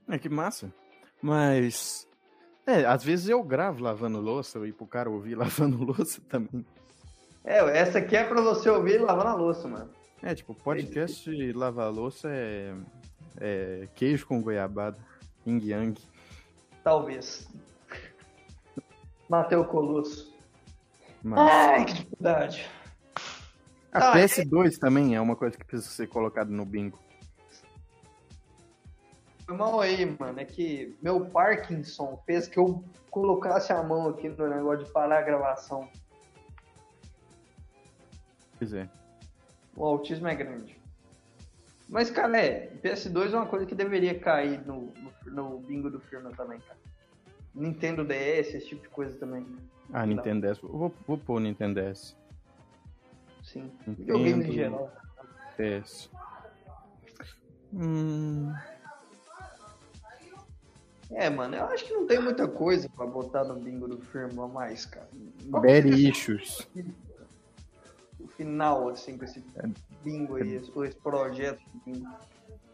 [0.09, 0.73] É, que massa.
[1.23, 2.07] Mas,
[2.71, 6.65] é, às vezes eu gravo lavando louça e pro cara ouvir lavando louça também.
[7.45, 9.91] É, essa aqui é pra você ouvir lavando a louça, mano.
[10.23, 12.75] É, tipo, podcast é lavar louça é,
[13.41, 14.99] é queijo com goiabada,
[15.47, 16.01] yin yang.
[16.85, 17.49] Talvez.
[19.29, 20.35] Mateu Colosso.
[21.23, 21.39] Mas...
[21.39, 22.71] Ai, que dificuldade.
[23.93, 24.79] A ah, PS2 é...
[24.79, 26.99] também é uma coisa que precisa ser colocada no bingo.
[29.51, 30.39] Foi mal aí, mano.
[30.39, 35.19] É que meu Parkinson fez que eu colocasse a mão aqui no negócio de parar
[35.19, 35.89] a gravação.
[38.57, 38.89] Pois é.
[39.75, 40.81] O autismo é grande.
[41.89, 44.93] Mas, cara, é, PS2 é uma coisa que deveria cair no,
[45.27, 46.79] no, no bingo do filme também, cara.
[47.53, 49.45] Nintendo DS, esse tipo de coisa também.
[49.93, 50.61] Ah, Nintendo DS.
[50.61, 52.17] Vou, vou pôr o Nintendo DS.
[53.43, 53.69] Sim.
[53.85, 54.93] Videogame em geral.
[55.59, 56.09] DS.
[57.75, 58.55] Hum...
[61.13, 64.47] É, mano, eu acho que não tem muita coisa pra botar no bingo do firma
[64.47, 65.09] mais, cara.
[65.47, 66.69] Bad issues.
[68.19, 69.45] O final, assim, com esse
[70.05, 72.09] bingo aí, esse, esse projeto bingo.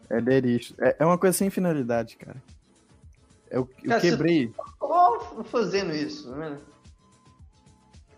[0.09, 0.79] É dead issues.
[0.79, 2.41] É, é uma coisa sem finalidade, cara.
[3.49, 4.53] Eu, eu cara, quebrei.
[4.79, 6.59] Você fazendo isso, né?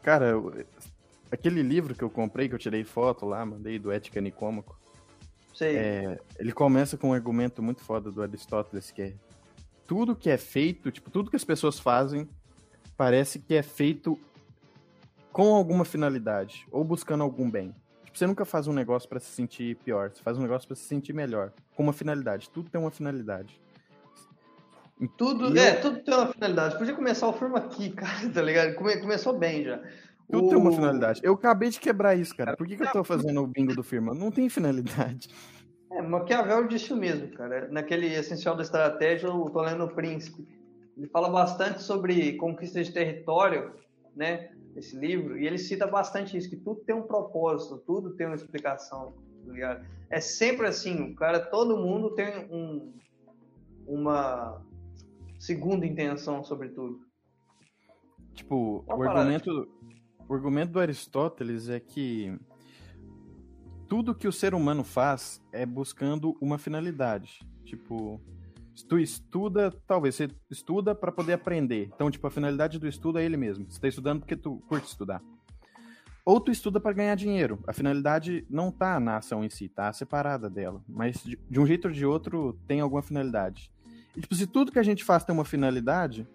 [0.01, 0.65] Cara, eu,
[1.31, 4.77] aquele livro que eu comprei, que eu tirei foto lá, mandei do Ética Nicômaco.
[5.53, 5.75] Sei.
[5.75, 9.13] É, ele começa com um argumento muito foda do Aristóteles, que é
[9.89, 12.29] tudo que é feito, tipo, tudo que as pessoas fazem
[12.95, 14.19] parece que é feito
[15.31, 17.73] com alguma finalidade, ou buscando algum bem.
[18.05, 20.75] Tipo, você nunca faz um negócio para se sentir pior, você faz um negócio para
[20.75, 22.51] se sentir melhor, com uma finalidade.
[22.51, 23.59] Tudo tem uma finalidade.
[25.17, 26.77] Tudo, é, tudo tem uma finalidade.
[26.77, 28.75] Podia começar o filme aqui, cara, tá ligado?
[28.75, 29.81] Come, começou bem já.
[30.31, 30.49] Tudo o...
[30.49, 31.19] tem uma finalidade.
[31.23, 32.55] Eu acabei de quebrar isso, cara.
[32.55, 34.13] Por que, que eu tô fazendo o bingo do firma?
[34.13, 35.29] Não tem finalidade.
[35.91, 37.67] É, Maquiavel disse o mesmo, cara.
[37.69, 40.47] Naquele Essencial da Estratégia, eu tô lendo o Príncipe.
[40.95, 43.73] Ele fala bastante sobre conquista de território,
[44.15, 44.51] né?
[44.75, 48.35] Esse livro, e ele cita bastante isso, que tudo tem um propósito, tudo tem uma
[48.35, 49.13] explicação,
[49.45, 49.85] tá ligado?
[50.09, 52.93] É sempre assim, o cara, todo mundo tem um,
[53.87, 54.61] uma
[55.39, 56.99] segunda intenção sobre tudo.
[58.33, 59.67] Tipo, o argumento,
[60.27, 62.37] o argumento do Aristóteles é que
[63.89, 67.39] tudo que o ser humano faz é buscando uma finalidade.
[67.65, 68.21] Tipo,
[68.87, 71.89] tu estuda, talvez você estuda para poder aprender.
[71.93, 73.65] Então, tipo, a finalidade do estudo é ele mesmo.
[73.65, 75.21] Você está estudando porque tu curte estudar.
[76.23, 77.59] Ou tu estuda para ganhar dinheiro.
[77.65, 80.83] A finalidade não tá na ação em si, tá separada dela.
[80.87, 83.71] Mas de, de um jeito ou de outro tem alguma finalidade.
[84.15, 86.27] E, tipo, se tudo que a gente faz tem uma finalidade,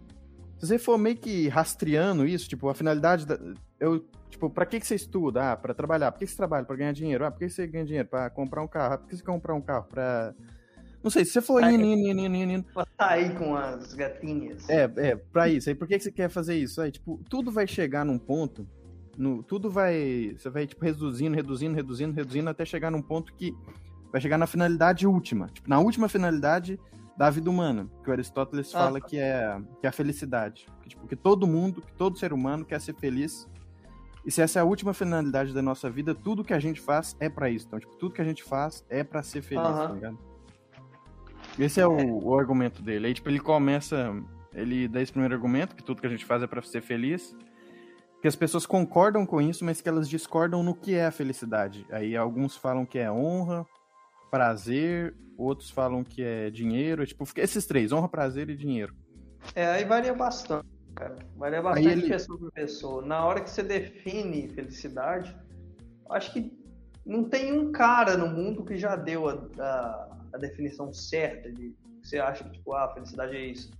[0.58, 3.38] se você for meio que rastreando isso, tipo, a finalidade da,
[3.78, 4.04] eu,
[4.34, 5.52] tipo, pra que que você estuda?
[5.52, 6.12] Ah, pra trabalhar.
[6.12, 6.64] Por que você trabalha?
[6.64, 7.24] Pra ganhar dinheiro.
[7.24, 8.08] Ah, por que você ganha dinheiro?
[8.08, 8.94] Pra comprar um carro.
[8.94, 9.86] Ah, por que você comprar um carro?
[9.88, 10.34] Pra...
[11.02, 12.64] Não sei, se você for indo, indo, indo...
[12.72, 14.68] Pra sair com as gatinhas.
[14.68, 15.68] É, é, pra isso.
[15.68, 16.80] Aí por que que você quer fazer isso?
[16.80, 18.66] Aí, tipo, tudo vai chegar num ponto,
[19.16, 23.54] no, tudo vai, você vai, tipo, reduzindo, reduzindo, reduzindo, reduzindo, até chegar num ponto que
[24.10, 25.48] vai chegar na finalidade última.
[25.48, 26.80] Tipo, na última finalidade,
[27.16, 28.78] da vida humana, que o Aristóteles ah.
[28.78, 30.66] fala que é, que é a felicidade.
[30.82, 33.48] Que, tipo, que todo mundo, que todo ser humano quer ser feliz.
[34.24, 37.16] E se essa é a última finalidade da nossa vida, tudo que a gente faz
[37.20, 37.66] é para isso.
[37.66, 40.18] Então, tipo, tudo que a gente faz é para ser feliz, tá ligado?
[41.58, 43.08] Esse é o, o, argumento dele.
[43.08, 44.14] Aí, tipo, ele começa
[44.54, 47.36] ele dá esse primeiro argumento, que tudo que a gente faz é para ser feliz,
[48.22, 51.84] que as pessoas concordam com isso, mas que elas discordam no que é a felicidade.
[51.90, 53.66] Aí alguns falam que é honra,
[54.30, 58.94] prazer, outros falam que é dinheiro, tipo, esses três, honra, prazer e dinheiro.
[59.54, 61.16] É, aí varia bastante, cara.
[61.36, 62.08] Varia bastante ele...
[62.08, 63.04] pessoa por pessoa.
[63.04, 65.36] Na hora que você define felicidade,
[66.10, 66.52] acho que
[67.04, 71.74] não tem um cara no mundo que já deu a, a, a definição certa de
[72.02, 73.70] você acha que, tipo, ah, felicidade é isso.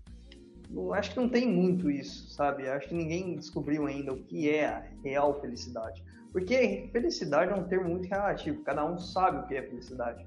[0.94, 2.66] Acho que não tem muito isso, sabe?
[2.66, 6.02] Acho que ninguém descobriu ainda o que é a real felicidade.
[6.32, 10.26] Porque felicidade é um termo muito relativo, cada um sabe o que é felicidade.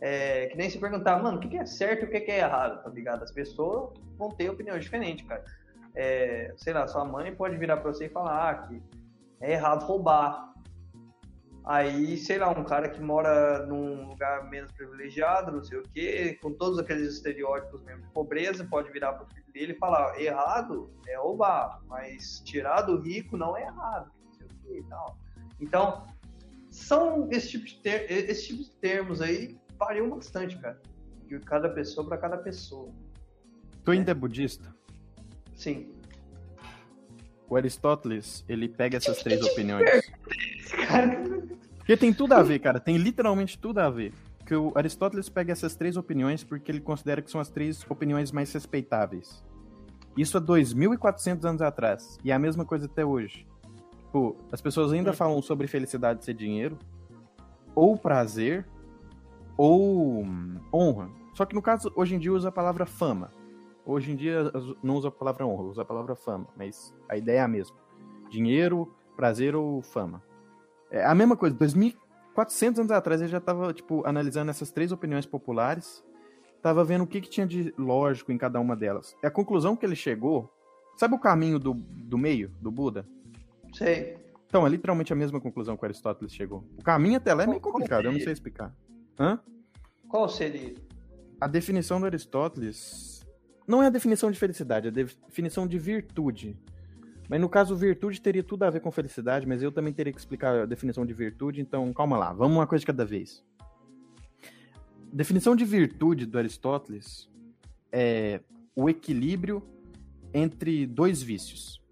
[0.00, 2.84] É, que nem se perguntar, mano, o que é certo e o que é errado,
[2.84, 3.24] tá ligado?
[3.24, 5.44] As pessoas vão ter opiniões diferentes, cara.
[6.00, 8.80] É, sei lá, sua mãe pode virar pra você e falar ah, que
[9.40, 10.54] é errado roubar.
[11.64, 16.38] Aí, sei lá, um cara que mora num lugar menos privilegiado, não sei o quê,
[16.40, 20.88] com todos aqueles estereótipos mesmo de pobreza, pode virar pro filho dele e falar: errado
[21.08, 25.18] é roubar, mas tirar do rico não é errado, não sei o quê e tal.
[25.60, 26.06] Então,
[26.70, 30.80] são esse tipo de, ter esse tipo de termos aí variam bastante, cara,
[31.26, 32.88] de cada pessoa para cada pessoa.
[33.84, 34.77] Tu ainda é budista?
[35.58, 35.88] Sim.
[37.50, 40.10] O Aristóteles, ele pega essas três opiniões.
[41.78, 42.78] Porque tem tudo a ver, cara.
[42.78, 44.12] Tem literalmente tudo a ver.
[44.46, 48.30] Que o Aristóteles pega essas três opiniões porque ele considera que são as três opiniões
[48.30, 49.42] mais respeitáveis.
[50.16, 52.18] Isso há 2.400 anos atrás.
[52.22, 53.44] E é a mesma coisa até hoje.
[54.12, 55.14] Pô, as pessoas ainda hum.
[55.14, 56.78] falam sobre felicidade ser dinheiro,
[57.74, 58.64] ou prazer,
[59.56, 60.24] ou
[60.72, 61.10] honra.
[61.34, 63.30] Só que no caso, hoje em dia usa a palavra fama.
[63.88, 66.46] Hoje em dia não usa a palavra honra, usa a palavra fama.
[66.54, 67.74] Mas a ideia é a mesma.
[68.28, 70.22] Dinheiro, prazer ou fama.
[70.90, 75.24] É a mesma coisa, 2400 anos atrás ele já estava tipo, analisando essas três opiniões
[75.24, 76.04] populares,
[76.54, 79.16] estava vendo o que, que tinha de lógico em cada uma delas.
[79.22, 80.52] E a conclusão que ele chegou,
[80.94, 83.06] sabe o caminho do, do meio, do Buda?
[83.72, 84.18] Sei.
[84.46, 86.62] Então, é literalmente a mesma conclusão que Aristóteles chegou.
[86.78, 88.74] O caminho até lá é meio complicado, eu não sei explicar.
[89.18, 89.40] Hã?
[90.06, 90.74] Qual seria?
[91.40, 93.17] A definição do Aristóteles
[93.68, 96.56] não é a definição de felicidade, é a definição de virtude.
[97.28, 100.18] Mas no caso, virtude teria tudo a ver com felicidade, mas eu também teria que
[100.18, 103.44] explicar a definição de virtude, então calma lá, vamos uma coisa de cada vez.
[105.12, 107.30] Definição de virtude do Aristóteles
[107.92, 108.40] é
[108.74, 109.62] o equilíbrio
[110.32, 111.82] entre dois vícios.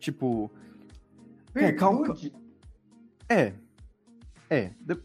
[0.00, 0.50] Tipo.
[1.54, 2.34] É, virtude?
[3.28, 3.54] É, é.
[4.50, 4.70] É.
[4.80, 5.00] De,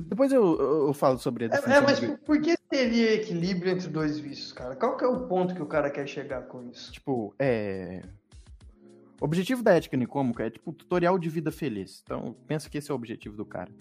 [0.00, 1.74] depois eu, eu, falo sobre a definição.
[1.74, 4.76] É, é mas por, por que teria equilíbrio entre dois vícios, cara?
[4.76, 6.92] Qual que é o ponto que o cara quer chegar com isso?
[6.92, 8.02] Tipo, é.
[9.20, 12.02] O objetivo da ética nicômica é tipo tutorial de vida feliz.
[12.04, 13.72] Então, pensa que esse é o objetivo do cara.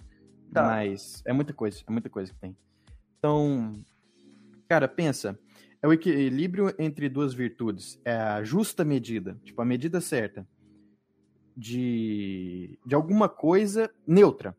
[0.51, 0.63] Tá.
[0.63, 2.56] Mas é muita coisa, é muita coisa que tem.
[3.17, 3.73] Então,
[4.67, 5.38] cara, pensa,
[5.82, 10.47] é o equilíbrio entre duas virtudes, é a justa medida, tipo a medida certa
[11.56, 14.56] de de alguma coisa neutra.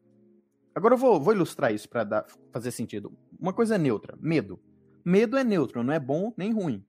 [0.76, 3.10] Agora eu vou, vou ilustrar isso para fazer sentido.
[3.40, 4.60] Uma coisa é neutra, medo.
[5.02, 6.84] Medo é neutro, não é bom nem ruim.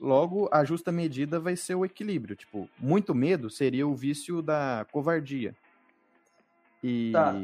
[0.00, 2.34] Logo, a justa medida vai ser o equilíbrio.
[2.34, 5.54] Tipo, muito medo seria o vício da covardia.
[6.82, 7.36] E tá.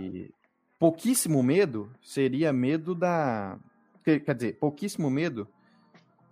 [0.77, 3.57] pouquíssimo medo seria medo da.
[4.03, 5.47] Quer dizer, pouquíssimo medo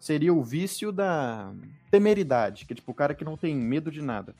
[0.00, 1.54] seria o vício da
[1.92, 4.34] temeridade, que é tipo o cara que não tem medo de nada.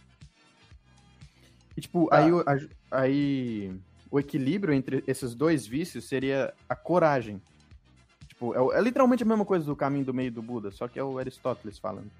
[1.76, 2.18] E tipo, tá.
[2.18, 3.80] aí, aí
[4.12, 7.40] o equilíbrio entre esses dois vícios seria a coragem.
[8.28, 10.98] Tipo, é, é, literalmente a mesma coisa do caminho do meio do Buda, só que
[10.98, 12.10] é o Aristóteles falando.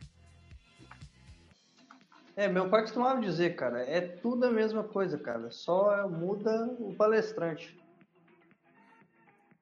[2.34, 5.50] É, meu pai costumava dizer, cara, é tudo a mesma coisa, cara.
[5.50, 7.78] Só muda o palestrante.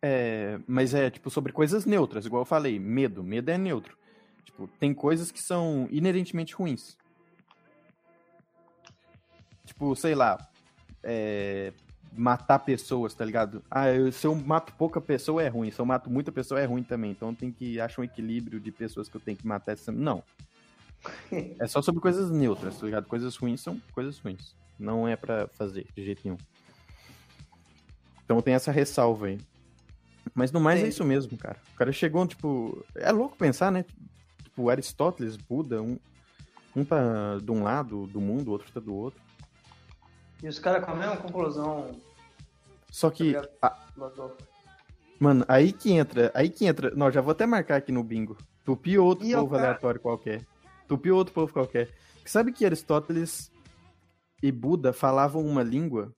[0.00, 3.24] É, mas é, tipo, sobre coisas neutras, igual eu falei, medo.
[3.24, 3.98] Medo é neutro.
[4.44, 6.96] Tipo, tem coisas que são inerentemente ruins.
[9.66, 10.38] Tipo, sei lá,
[11.02, 11.72] é,
[12.12, 13.62] matar pessoas, tá ligado?
[13.70, 16.64] Ah, eu, se eu mato pouca pessoa é ruim, se eu mato muita pessoa é
[16.64, 17.10] ruim também.
[17.10, 19.76] Então tem que achar um equilíbrio de pessoas que eu tenho que matar.
[19.92, 20.22] Não.
[21.58, 23.06] é só sobre coisas neutras, tá ligado?
[23.06, 24.54] Coisas ruins são coisas ruins.
[24.78, 26.38] Não é para fazer de jeito nenhum.
[28.24, 29.38] Então tem essa ressalva aí.
[30.34, 31.58] Mas no mais é é isso mesmo, cara.
[31.74, 32.84] O cara chegou, tipo.
[32.94, 33.84] É louco pensar, né?
[34.44, 35.98] Tipo, Aristóteles, Buda, um,
[36.74, 39.20] um tá de um lado do mundo, o outro tá do outro.
[40.42, 41.90] E os caras com a mesma conclusão.
[42.90, 43.34] Só que.
[43.34, 43.78] Tá a...
[45.18, 46.30] Mano, aí que entra.
[46.34, 46.90] Aí que entra.
[46.94, 48.36] Não, já vou até marcar aqui no bingo.
[48.64, 49.62] Tupi ou outro e povo cara...
[49.68, 50.46] aleatório qualquer.
[50.88, 51.90] Tupi ou outro povo qualquer.
[52.24, 53.50] Sabe que Aristóteles
[54.42, 56.14] e Buda falavam uma língua?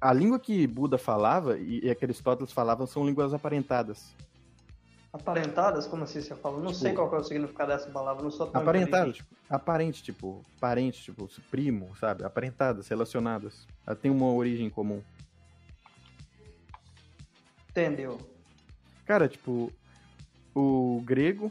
[0.00, 4.14] A língua que Buda falava e, e que Aristóteles falavam são línguas aparentadas.
[5.12, 5.86] Aparentadas?
[5.86, 6.58] Como assim você fala?
[6.58, 10.02] Não tipo, sei qual é o significado dessa palavra, não sou tão Aparentadas, tipo, aparente,
[10.02, 12.24] tipo, parente, tipo, primo, sabe?
[12.24, 13.66] Aparentadas, relacionadas.
[13.84, 15.02] Ela tem uma origem comum.
[17.68, 18.18] Entendeu?
[19.04, 19.72] Cara, tipo,
[20.54, 21.50] o grego,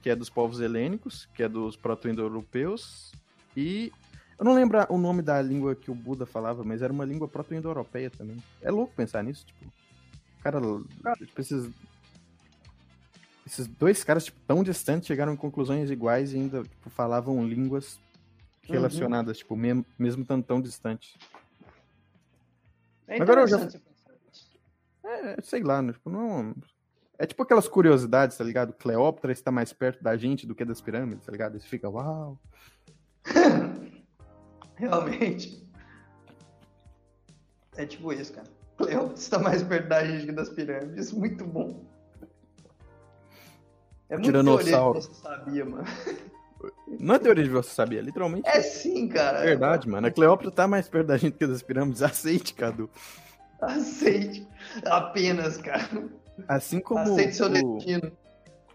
[0.00, 3.12] que é dos povos helênicos, que é dos proto-indo-europeus,
[3.54, 3.92] e
[4.38, 7.28] eu não lembro o nome da língua que o Buda falava, mas era uma língua
[7.28, 8.36] proto-indo-europeia também.
[8.62, 9.70] É louco pensar nisso, tipo.
[10.42, 10.60] Cara,
[11.16, 11.70] tipo, esses,
[13.46, 17.98] esses dois caras tipo, tão distantes chegaram em conclusões iguais e ainda tipo, falavam línguas
[18.62, 19.40] relacionadas, uhum.
[19.42, 21.14] tipo, mesmo, mesmo tão, tão distantes.
[23.06, 23.68] É Agora eu já.
[25.04, 25.92] É, sei lá, né?
[25.92, 26.54] tipo, não.
[27.18, 28.72] É tipo aquelas curiosidades, tá ligado?
[28.72, 31.60] Cleópatra está mais perto da gente do que das pirâmides, tá ligado?
[31.60, 32.38] Você fica, uau.
[34.74, 35.62] Realmente.
[37.76, 38.48] É tipo isso, cara.
[38.76, 41.12] Cleópatra está mais perto da gente que das pirâmides.
[41.12, 41.93] Muito bom.
[44.14, 45.00] É muito Tiranossauro.
[45.00, 45.84] você sabia, mano.
[46.86, 48.48] Não é teoria de você sabia, literalmente.
[48.48, 49.40] É sim, cara.
[49.40, 50.06] É verdade, mano.
[50.06, 52.00] A Cleópatra tá mais perto da gente que das pirâmides.
[52.02, 52.88] Aceite, Cadu.
[53.60, 54.46] Aceite.
[54.86, 56.08] Apenas, cara.
[56.46, 57.00] Assim como.
[57.00, 57.48] Aceite seu o...
[57.50, 58.12] destino.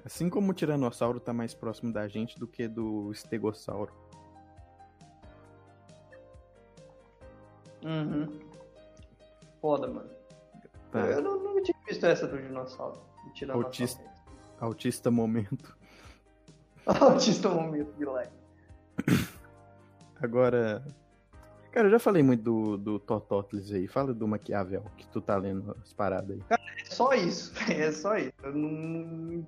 [0.05, 3.93] Assim como o Tiranossauro tá mais próximo da gente do que do Estegossauro.
[7.83, 8.39] Uhum.
[9.61, 10.09] Foda, mano.
[10.91, 10.99] Tá.
[10.99, 13.07] Eu não, não tinha visto essa do dinossauro.
[13.49, 14.03] Autista,
[14.59, 15.77] autista momento.
[16.85, 18.33] autista momento, de like.
[20.21, 20.85] Agora.
[21.71, 23.87] Cara, eu já falei muito do, do Totótles aí.
[23.87, 26.43] Fala do Maquiavel, que tu tá lendo as paradas aí.
[26.49, 27.53] Cara, é só isso.
[27.69, 28.33] É só isso.
[28.41, 29.45] Eu não,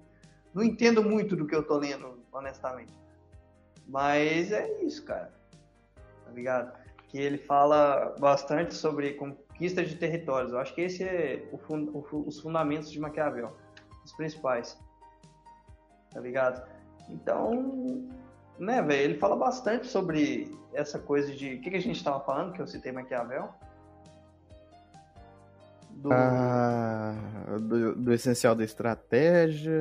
[0.54, 2.94] não entendo muito do que eu tô lendo, honestamente.
[3.88, 5.34] Mas é isso, cara.
[6.26, 6.82] Tá ligado?
[7.12, 10.54] que ele fala bastante sobre conquista de territórios.
[10.54, 13.54] Eu acho que esse é o fund o, os fundamentos de Maquiavel,
[14.06, 14.80] os principais.
[16.14, 16.68] Tá ligado?
[17.10, 18.08] Então,
[18.60, 21.56] né, velho, ele fala bastante sobre essa coisa de.
[21.56, 23.50] O que, que a gente estava falando, que eu citei Maquiavel?
[25.90, 26.12] Do...
[26.12, 27.14] Ah,
[27.60, 29.72] do, do, essencial da estratégia,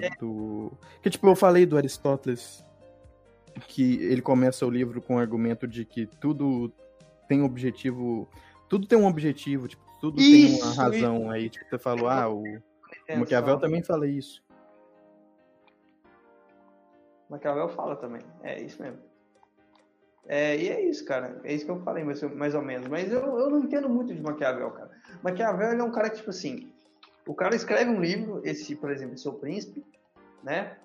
[0.00, 0.10] é.
[0.18, 0.72] do.
[1.00, 2.64] Que tipo, eu falei do Aristóteles
[3.68, 6.72] que ele começa o livro com o argumento de que tudo
[7.28, 8.28] tem objetivo,
[8.68, 11.16] tudo tem um objetivo, tipo, tudo isso, tem uma razão.
[11.18, 11.30] Isso.
[11.30, 14.42] Aí, tipo, você falou, ah, o, o Maquiavel também fala isso.
[17.32, 18.98] Maquiavel fala também, é isso mesmo.
[20.28, 21.40] É, e é isso, cara.
[21.42, 22.86] É isso que eu falei, mais, mais ou menos.
[22.88, 24.90] Mas eu, eu não entendo muito de Maquiavel, cara.
[25.22, 26.70] Maquiavel é um cara que, tipo assim,
[27.26, 29.82] o cara escreve um livro, esse, por exemplo, Seu Príncipe,
[30.42, 30.76] né?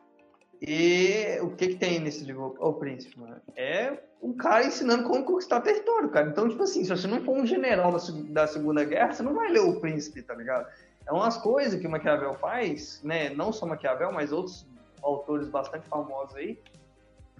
[0.61, 3.41] E o que que tem nesse livro, O Príncipe, mano?
[3.55, 6.29] É um cara ensinando como conquistar território, cara.
[6.29, 9.35] Então, tipo assim, se você não for um general da, da Segunda Guerra, você não
[9.35, 10.65] vai ler O Príncipe, tá ligado?
[11.05, 13.29] É umas coisas que o Maquiavel faz, né?
[13.31, 14.65] Não só Maquiavel, mas outros
[15.01, 16.59] autores bastante famosos aí.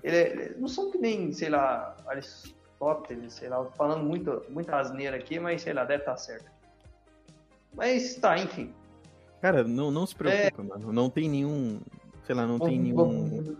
[0.03, 5.17] Ele, é, não são que nem, sei lá, Aristóteles, sei lá, falando muito, muita asneira
[5.17, 6.51] aqui, mas sei lá, deve estar certo.
[7.73, 8.73] Mas tá, enfim.
[9.41, 10.65] Cara, não, não se preocupa, é...
[10.65, 10.91] mano.
[10.91, 11.79] Não tem nenhum
[12.27, 13.55] Sei lá, não tem nenhum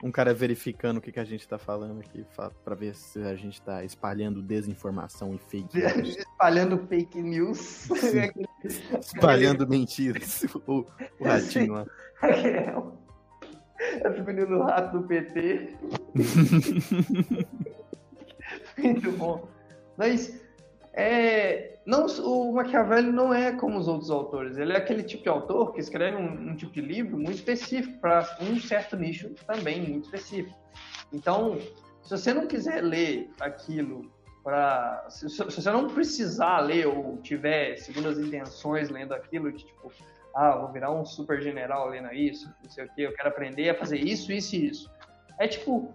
[0.00, 2.24] um cara verificando o que, que a gente tá falando aqui
[2.64, 6.16] para ver se a gente tá espalhando desinformação e fake news.
[6.16, 7.88] espalhando fake news.
[9.00, 10.44] espalhando mentiras.
[10.66, 10.86] O,
[11.18, 11.86] o ratinho lá.
[13.78, 15.76] É o menino do rato do PT.
[18.78, 19.48] Muito bom.
[19.96, 20.40] Mas
[20.92, 24.56] é, não, o Maquiavelli não é como os outros autores.
[24.56, 27.98] Ele é aquele tipo de autor que escreve um, um tipo de livro muito específico
[27.98, 30.56] para um certo nicho também muito específico.
[31.12, 31.58] Então,
[32.02, 34.10] se você não quiser ler aquilo
[34.44, 39.92] para, se, se, você não precisar ler ou tiver segundas intenções lendo aquilo, de tipo,
[40.34, 43.70] ah, vou virar um super general lendo isso, não sei o que, eu quero aprender
[43.70, 44.90] a fazer isso, isso e isso.
[45.38, 45.92] É tipo,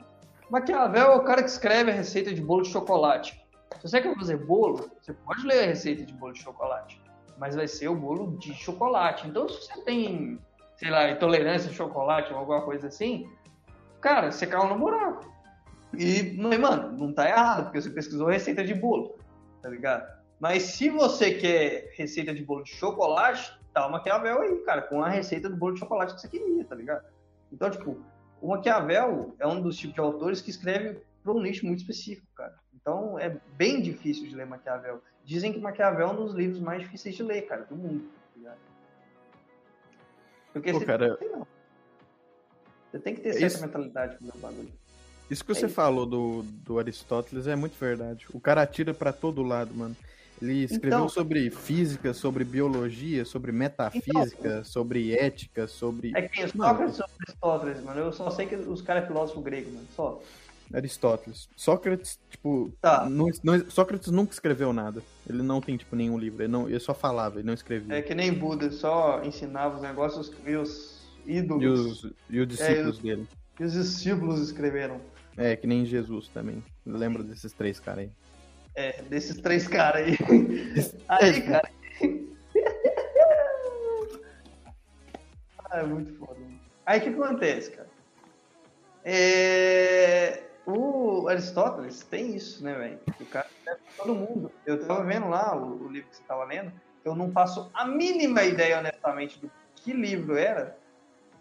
[0.50, 3.41] Maquiavel é o cara que escreve a receita de bolo de chocolate.
[3.78, 7.02] Se você quer fazer bolo, você pode ler a receita de bolo de chocolate,
[7.38, 9.28] mas vai ser o bolo de chocolate.
[9.28, 10.39] Então, se você tem,
[10.78, 13.30] sei lá, intolerância a chocolate ou alguma coisa assim,
[14.00, 15.32] cara, você caiu no buraco.
[15.97, 19.17] E, mano, não tá errado, porque você pesquisou receita de bolo,
[19.62, 20.06] tá ligado?
[20.40, 23.52] Mas se você quer receita de bolo de chocolate,
[23.82, 26.65] tá o Maquiavel aí, cara, com a receita do bolo de chocolate que você queria,
[26.65, 27.06] tá ligado?
[27.52, 27.98] Então, tipo,
[28.42, 32.28] o Maquiavel é um dos tipos de autores que escreve para um nicho muito específico,
[32.36, 32.56] cara.
[32.73, 35.02] Então é bem difícil de ler Maquiavel.
[35.23, 38.10] Dizem que Maquiavel é um dos livros mais difíceis de ler, cara, do mundo.
[38.44, 38.56] Tá
[40.54, 41.17] Porque Pô, você, cara...
[41.17, 41.30] tem,
[42.92, 44.71] você tem que ter certa mentalidade com o bagulho.
[45.30, 45.75] Isso que é você isso.
[45.75, 48.25] falou do, do Aristóteles é muito verdade.
[48.34, 49.96] O cara atira para todo lado, mano.
[50.42, 56.12] Ele escreveu então, sobre física, sobre biologia, sobre metafísica, então, sobre ética, sobre.
[56.15, 58.00] É que Sócrates sobre Aristóteles, mano.
[58.00, 59.88] Eu só sei que os caras é filósofo grego, mano.
[59.96, 60.21] Só.
[60.73, 61.50] Aristóteles.
[61.56, 62.71] Sócrates, tipo.
[62.81, 63.10] Tá.
[63.10, 65.02] Não, não, Sócrates nunca escreveu nada.
[65.27, 66.44] Ele não tem, tipo, nenhum livro.
[66.44, 67.96] Ele, não, ele só falava, ele não escrevia.
[67.96, 71.63] É que nem Buda, só ensinava os negócios e os ídolos.
[71.63, 73.27] E os, e os discípulos é, dele.
[73.60, 75.02] E os discípulos escreveram.
[75.35, 76.63] É, que nem Jesus também.
[76.85, 78.12] Lembra desses três caras aí.
[78.78, 80.15] É, desses três caras aí.
[81.10, 81.69] aí, cara.
[85.71, 86.40] ah, é muito foda.
[86.86, 87.90] Aí o que acontece, cara?
[89.04, 90.44] É...
[90.67, 93.00] O Aristóteles tem isso, né, velho?
[93.19, 94.52] O cara deve todo mundo.
[94.63, 96.71] Eu tava vendo lá o, o, livro que você tava lendo,
[97.04, 100.78] eu não faço a mínima ideia, honestamente, do que livro era,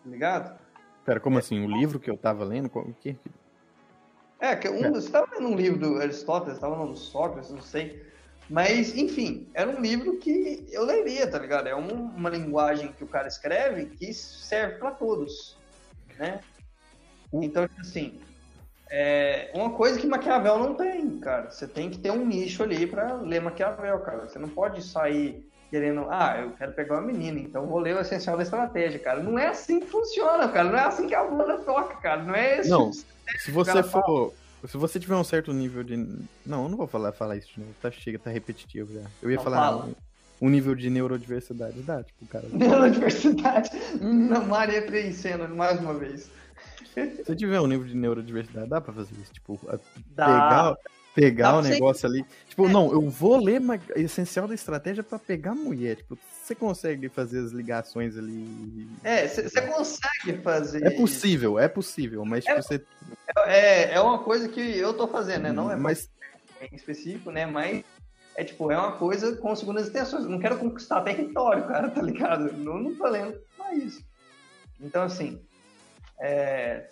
[0.02, 0.58] tá ligado?
[1.04, 1.40] Pera, como é.
[1.40, 1.62] assim?
[1.62, 2.70] O livro que eu tava lendo?
[2.72, 3.14] O que?
[4.40, 4.90] É, que um, é.
[4.90, 8.04] você estava lendo um livro do Aristóteles, estava lendo do Sócrates, não sei.
[8.48, 11.66] Mas, enfim, era um livro que eu leria, tá ligado?
[11.66, 15.56] É uma, uma linguagem que o cara escreve que serve para todos,
[16.16, 16.40] né?
[17.32, 18.20] Então, assim,
[18.88, 21.50] é uma coisa que Maquiavel não tem, cara.
[21.50, 24.28] Você tem que ter um nicho ali para ler Maquiavel, cara.
[24.28, 28.00] Você não pode sair querendo, ah, eu quero pegar uma menina, então vou ler o
[28.00, 29.22] essencial da estratégia, cara.
[29.22, 30.70] Não é assim que funciona, cara.
[30.70, 32.22] Não é assim que a banda toca, cara.
[32.22, 32.70] Não é esse.
[32.70, 32.90] Não.
[32.90, 33.04] Tipo
[33.38, 34.32] se você for.
[34.66, 35.96] Se você tiver um certo nível de.
[36.44, 37.72] Não, eu não vou falar, falar isso de novo.
[37.80, 39.02] Tá chega, tá repetitivo já.
[39.22, 39.84] Eu ia não falar fala.
[40.40, 41.82] um, um, nível de neurodiversidade.
[41.82, 42.46] Dá, tipo, cara.
[42.50, 43.70] Neurodiversidade.
[44.00, 46.30] Na Maria cena mais uma vez.
[47.24, 49.32] Se tiver um nível de neurodiversidade, dá pra fazer isso.
[49.32, 49.58] Tipo,
[50.16, 50.74] pegar,
[51.16, 52.24] pegar o negócio ali.
[52.46, 52.68] Tipo, é.
[52.68, 55.96] não, eu vou ler mas, essencial da estratégia para pegar a mulher.
[55.96, 58.86] Tipo, você consegue fazer as ligações ali.
[59.02, 60.84] É, você consegue fazer.
[60.84, 62.84] É possível, é possível, mas tipo, é, você.
[63.46, 65.52] É, é uma coisa que eu tô fazendo, né?
[65.52, 66.10] Não é mas...
[66.70, 67.46] em específico, né?
[67.46, 67.82] Mas
[68.36, 70.24] é tipo, é uma coisa com segundas intenções.
[70.24, 72.52] Eu não quero conquistar território, cara, tá ligado?
[72.52, 74.04] Não, não tô lendo pra isso.
[74.78, 75.40] Então, assim,
[76.20, 76.90] é...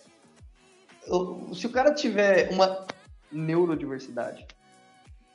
[1.53, 2.87] se o cara tiver uma
[3.35, 4.47] neurodiversidade,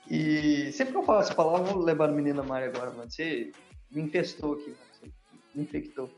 [0.09, 3.11] e sempre que eu falo essa palavra, vou levar a menina Mari agora, mano.
[3.11, 3.51] Você
[3.91, 5.13] me infestou aqui, mano.
[5.53, 6.09] me infectou.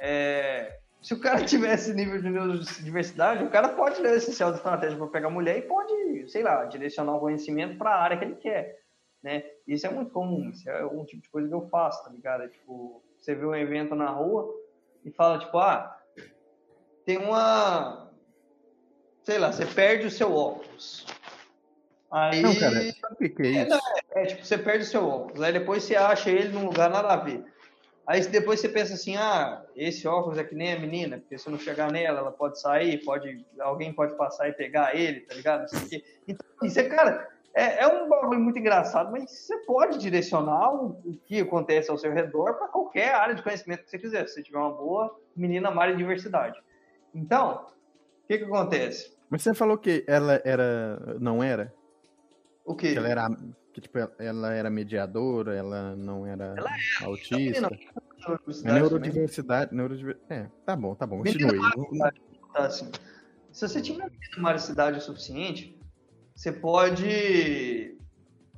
[0.00, 4.56] É, se o cara tivesse nível de diversidade, o cara pode ler o essencial da
[4.56, 8.24] estratégia para pegar mulher e pode, sei lá, direcionar o conhecimento para a área que
[8.24, 8.76] ele quer,
[9.22, 9.44] né?
[9.68, 12.42] Isso é muito comum, isso é um tipo de coisa que eu faço, tá ligado?
[12.42, 14.52] É, tipo, você vê um evento na rua
[15.04, 15.96] e fala, tipo, ah,
[17.04, 18.05] tem uma,
[19.26, 21.04] sei lá, você perde o seu óculos.
[22.12, 23.80] Aí, não, cara, sabe o que é, é isso?
[24.14, 26.88] É, é, tipo, você perde o seu óculos, aí depois você acha ele num lugar
[26.88, 27.44] nada a ver.
[28.06, 31.48] Aí depois você pensa assim, ah, esse óculos é que nem a menina, porque se
[31.48, 35.34] eu não chegar nela, ela pode sair, pode, alguém pode passar e pegar ele, tá
[35.34, 35.66] ligado?
[36.28, 41.00] Então, isso é, cara, é, é, um bagulho muito engraçado, mas você pode direcionar o,
[41.04, 44.34] o que acontece ao seu redor para qualquer área de conhecimento que você quiser, se
[44.34, 46.56] você tiver uma boa menina área de diversidade.
[47.12, 47.66] Então,
[48.22, 49.15] o que que acontece?
[49.28, 51.74] Mas você falou que ela era, não era?
[52.64, 52.92] O quê?
[52.92, 53.28] Que ela era,
[53.72, 57.60] que, tipo, ela era mediadora, ela não era ela é, autista.
[57.60, 60.30] Não, é neurodiversidade, neurodiversidade.
[60.30, 61.58] É, tá bom, tá bom, continue.
[62.52, 62.90] Tá, assim.
[63.52, 65.78] Se você tiver uma cidade o suficiente,
[66.34, 67.95] você pode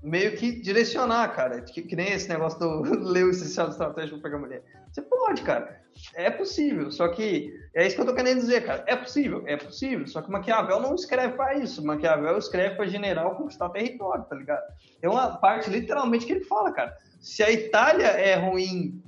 [0.03, 1.61] meio que direcionar, cara.
[1.61, 4.63] Que, que nem esse negócio do ler o essencial da estratégia para pegar mulher.
[4.93, 5.81] Você pode, cara.
[6.15, 6.91] É possível.
[6.91, 8.85] Só que é isso que eu tô querendo dizer, cara.
[8.87, 10.07] É possível, é possível.
[10.07, 11.85] Só que Maquiavel não escreve para isso.
[11.85, 14.63] Maquiavel escreve para general conquistar território, tá ligado?
[15.01, 16.97] Tem uma parte literalmente que ele fala, cara.
[17.21, 19.03] Se a Itália é ruim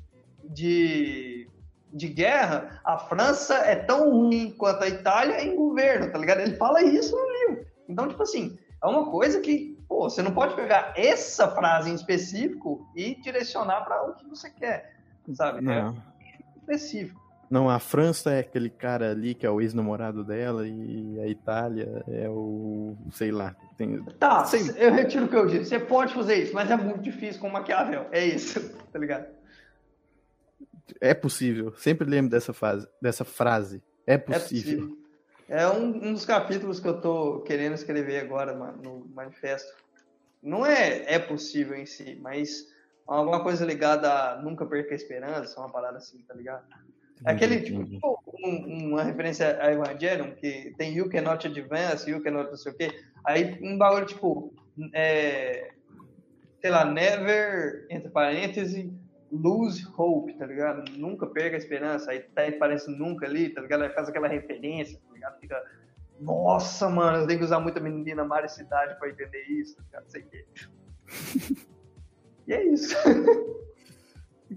[0.45, 1.49] de,
[1.93, 6.41] de guerra, a França é tão ruim quanto a Itália em governo, tá ligado?
[6.41, 7.67] Ele fala isso no livro.
[7.89, 11.95] Então, tipo assim, é uma coisa que pô, você não pode pegar essa frase em
[11.95, 14.95] específico e direcionar para o que você quer,
[15.35, 15.61] sabe?
[15.61, 15.97] Não.
[16.25, 17.21] É específico.
[17.51, 22.05] Não, a França é aquele cara ali que é o ex-namorado dela e a Itália
[22.07, 22.97] é o.
[23.11, 23.57] sei lá.
[23.77, 24.01] Tem...
[24.21, 24.73] Tá, sei.
[24.77, 25.65] eu retiro o que eu disse.
[25.65, 28.07] Você pode fazer isso, mas é muito difícil com Maquiavel.
[28.13, 28.61] É isso,
[28.93, 29.27] tá ligado?
[31.01, 31.75] É possível.
[31.77, 33.83] Sempre lembro dessa, fase, dessa frase.
[34.07, 34.39] É possível.
[34.39, 35.00] É, possível.
[35.51, 39.71] É um, um, dos capítulos que eu tô querendo escrever agora no manifesto.
[40.41, 42.67] Não é é possível em si, mas
[43.07, 46.65] alguma coisa ligada a nunca perca a esperança, uma parada assim, tá ligado?
[47.25, 47.81] Aquele, tipo,
[48.43, 52.77] um, uma referência a Evangelion, que tem You Cannot Advance, You Cannot não sei o
[52.77, 52.91] quê.
[53.27, 54.55] Aí um bagulho, tipo,
[54.95, 55.73] é,
[56.61, 58.91] sei lá, Never, entre parênteses,
[59.31, 60.91] Lose Hope, tá ligado?
[60.93, 62.11] Nunca perca a esperança.
[62.11, 63.83] Aí tá, parece nunca ali, tá ligado?
[63.83, 65.41] Aí faz aquela referência, ligado?
[65.41, 65.65] Fica,
[66.21, 70.11] nossa, mano, eu tenho que usar muita menina Mari Cidade pra entender isso, tá ligado?
[70.11, 70.45] Sei que.
[72.49, 72.97] E é isso.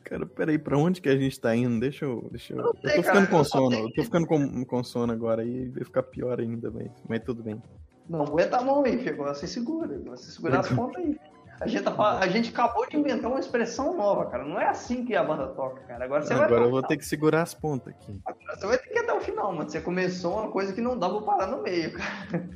[0.03, 1.79] Cara, peraí, pra onde que a gente tá indo?
[1.79, 2.27] Deixa eu.
[2.31, 2.59] Deixa eu...
[2.59, 3.75] eu, sei, eu tô ficando cara, com sono.
[3.75, 7.43] Eu tô ficando com, com sono agora e vai ficar pior ainda, mas, mas tudo
[7.43, 7.61] bem.
[8.09, 9.17] Não aguenta a mão aí, filho.
[9.17, 9.99] Você segura.
[10.05, 11.19] Você segura as pontas aí.
[11.63, 14.43] A gente, tá, a gente acabou de inventar uma expressão nova, cara.
[14.43, 16.03] Não é assim que a banda toca, cara.
[16.03, 16.57] Agora você Agora vai.
[16.57, 18.19] Agora eu vou ter que segurar as pontas aqui.
[18.25, 19.69] Agora você vai ter que ir até o final, mano.
[19.69, 22.49] Você começou uma coisa que não dá pra parar no meio, cara.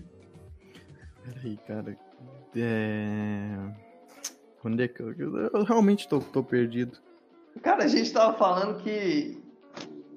[1.24, 1.98] Peraí, cara.
[2.56, 3.58] É...
[4.64, 5.14] Onde é que eu.
[5.54, 6.98] Eu realmente tô, tô perdido.
[7.62, 9.42] Cara, a gente tava falando que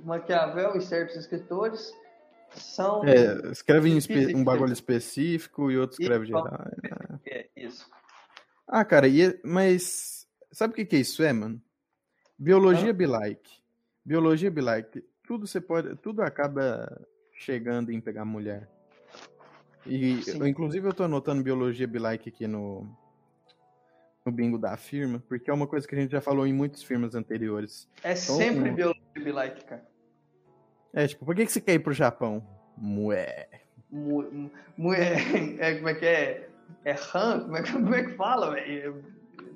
[0.04, 1.92] Maquiavel e certos escritores
[2.50, 3.04] são.
[3.04, 3.98] É, escrevem
[4.34, 6.48] um bagulho específico e outro escreve geral.
[7.26, 7.88] É, isso.
[8.72, 11.60] Ah, cara, e, mas sabe o que, que isso é, mano?
[12.38, 12.92] Biologia ah.
[12.92, 13.50] be like.
[14.04, 15.04] Biologia be like.
[15.26, 15.96] Tudo você pode.
[15.96, 18.68] Tudo acaba chegando em pegar mulher.
[19.84, 22.86] E eu, inclusive eu tô anotando biologia be like aqui no,
[24.24, 26.84] no bingo da firma, porque é uma coisa que a gente já falou em muitas
[26.84, 27.88] firmas anteriores.
[28.04, 28.74] É então, sempre um...
[28.74, 29.84] biologia be like, cara.
[30.92, 32.46] É, tipo, por que, que você quer ir pro Japão?
[32.76, 33.48] Mué.
[33.90, 35.16] Mué.
[35.58, 36.49] É, como é que é?
[36.84, 37.40] É Han?
[37.40, 39.04] Como é, que, como é que fala, velho?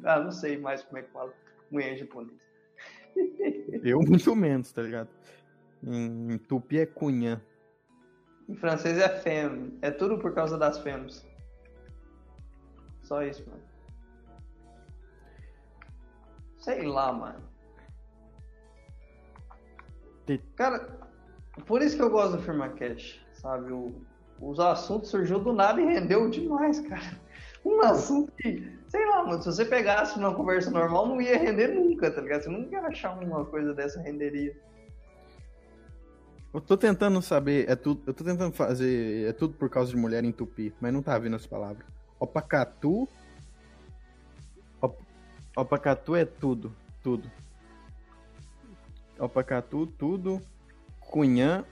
[0.04, 1.32] Ah, não sei mais como é que fala.
[1.70, 2.38] Mulher em japonês.
[3.84, 5.08] Eu muito menos, tá ligado?
[5.82, 7.42] Em tupi é cunha.
[8.48, 9.78] Em francês é femme.
[9.82, 11.26] É tudo por causa das femmes.
[13.02, 13.62] Só isso, mano.
[16.58, 17.42] Sei lá, mano.
[20.56, 20.78] Cara,
[21.66, 23.70] por isso que eu gosto do Firma Cash, sabe?
[23.70, 23.94] O,
[24.40, 27.18] os assuntos surgiu do nada e rendeu demais, cara.
[27.64, 31.68] Um assunto que, sei lá, mano, se você pegasse numa conversa normal, não ia render
[31.68, 32.42] nunca, tá ligado?
[32.42, 34.54] Você nunca ia achar uma coisa dessa renderia.
[36.52, 39.96] Eu tô tentando saber, é tudo, eu tô tentando fazer, é tudo por causa de
[39.96, 41.84] mulher em tupi, mas não tá vindo as palavras.
[42.20, 43.08] Opacatu.
[44.80, 44.96] Op,
[45.56, 46.72] opacatu é tudo,
[47.02, 47.28] tudo.
[49.18, 50.40] Opacatu, tudo.
[51.00, 51.64] Cunhã,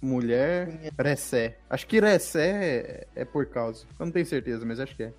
[0.00, 1.58] mulher, Recé.
[1.68, 3.86] Acho que Recé é, é, por causa.
[3.98, 5.12] Eu não tenho certeza, mas acho que é.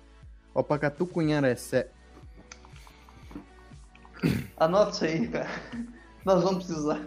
[0.54, 1.88] Opacatu, Cunhã, Recé.
[4.56, 5.48] Anota isso aí, cara.
[6.24, 7.00] Nós vamos precisar.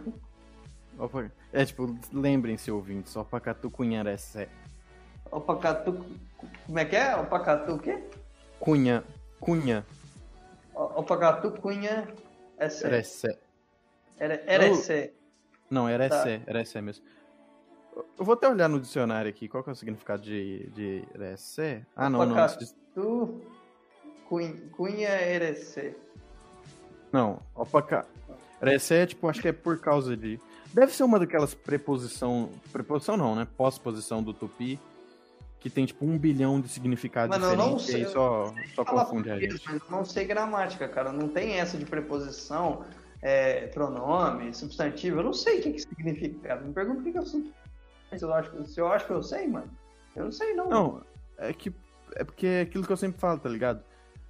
[1.52, 3.16] É tipo, lembrem-se, ouvintes.
[3.16, 4.48] Opacatu, Cunhã, Recé.
[5.30, 6.06] Opacatu.
[6.66, 7.16] Como é que é?
[7.16, 8.04] Opacatu o quê?
[8.60, 9.04] Cunha.
[9.40, 9.86] Cunha.
[10.74, 12.08] Opacatu, Cunha,
[12.60, 12.88] Recé.
[12.90, 13.40] Recé.
[14.20, 15.14] Erecé.
[15.72, 16.30] Não, era tá.
[16.46, 17.04] Era Essé mesmo.
[17.96, 21.86] Eu vou até olhar no dicionário aqui, qual que é o significado de, de Essé?
[21.96, 22.48] Ah, não, não.
[22.94, 23.42] Tu
[24.72, 25.94] cunha erecé.
[27.12, 28.06] Não, opaca...
[28.62, 30.40] Erecé é tipo, acho que é por causa de...
[30.74, 32.50] Deve ser uma daquelas preposição...
[32.72, 33.48] Preposição não, né?
[33.58, 34.80] Pós-posição do tupi,
[35.60, 38.86] que tem tipo um bilhão de significados Mano, diferentes eu não sei, e só, só
[38.86, 39.62] confunde a gente.
[39.66, 41.12] Mas eu não sei gramática, cara.
[41.12, 42.86] Não tem essa de preposição
[43.22, 46.62] é, pronome, substantivo, eu não sei o que, que significa, cara.
[46.62, 47.44] Me pergunta o que, que eu sou.
[48.16, 49.70] Se eu, acho, se eu acho que eu sei, mano,
[50.16, 50.70] eu não sei não.
[50.70, 51.02] Não,
[51.38, 51.74] é que
[52.16, 53.84] é porque é aquilo que eu sempre falo, tá ligado?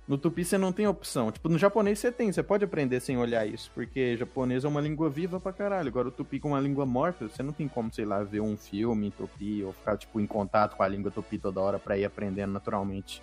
[0.08, 1.32] No tupi você não tem opção.
[1.32, 4.82] Tipo, no japonês você tem, você pode aprender sem olhar isso, porque japonês é uma
[4.82, 5.88] língua viva pra caralho.
[5.88, 8.58] Agora o tupi com uma língua morta, você não tem como, sei lá, ver um
[8.58, 11.98] filme em tupi ou ficar, tipo, em contato com a língua tupi toda hora pra
[11.98, 13.22] ir aprendendo naturalmente.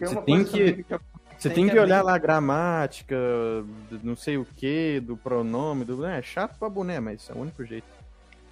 [0.00, 0.82] Você tem que...
[0.82, 1.00] que
[1.38, 3.14] você tem que olhar lá a gramática,
[4.02, 6.04] não sei o que, do pronome, do.
[6.04, 7.86] É chato pra boné, mas é o único jeito.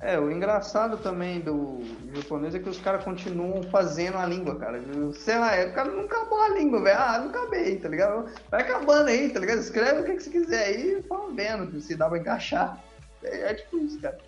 [0.04, 1.78] É, o engraçado também do
[2.14, 4.78] japonês é que os caras continuam fazendo a língua, cara.
[5.14, 6.98] Sei lá, o cara não acabou a língua, velho.
[6.98, 8.30] Ah, não acabei, tá ligado?
[8.50, 9.60] Vai acabando aí, tá ligado?
[9.60, 12.84] Escreve o que, você quiser aí e fala vendo se dá pra encaixar.
[13.22, 14.18] É, é tipo isso, cara.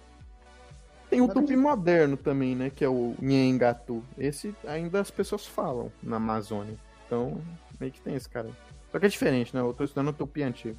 [1.11, 2.73] Tem o tupi moderno também, né?
[2.75, 4.03] Que é o Nhengatu.
[4.17, 6.75] Esse ainda as pessoas falam na Amazônia.
[7.05, 7.39] Então,
[7.79, 8.49] meio que tem esse cara.
[8.91, 9.61] Só que é diferente, né?
[9.61, 10.79] Eu tô estudando o Tupi antigo.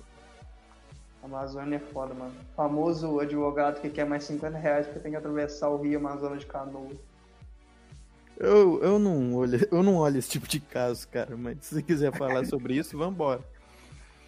[1.27, 2.33] Amazônia é foda, mano.
[2.55, 6.45] Famoso advogado que quer mais 50 reais porque tem que atravessar o Rio Amazonas de
[6.45, 6.91] canoa.
[8.37, 11.81] Eu, eu, não olho, eu não olho esse tipo de caso, cara, mas se você
[11.81, 13.41] quiser falar sobre isso, vambora.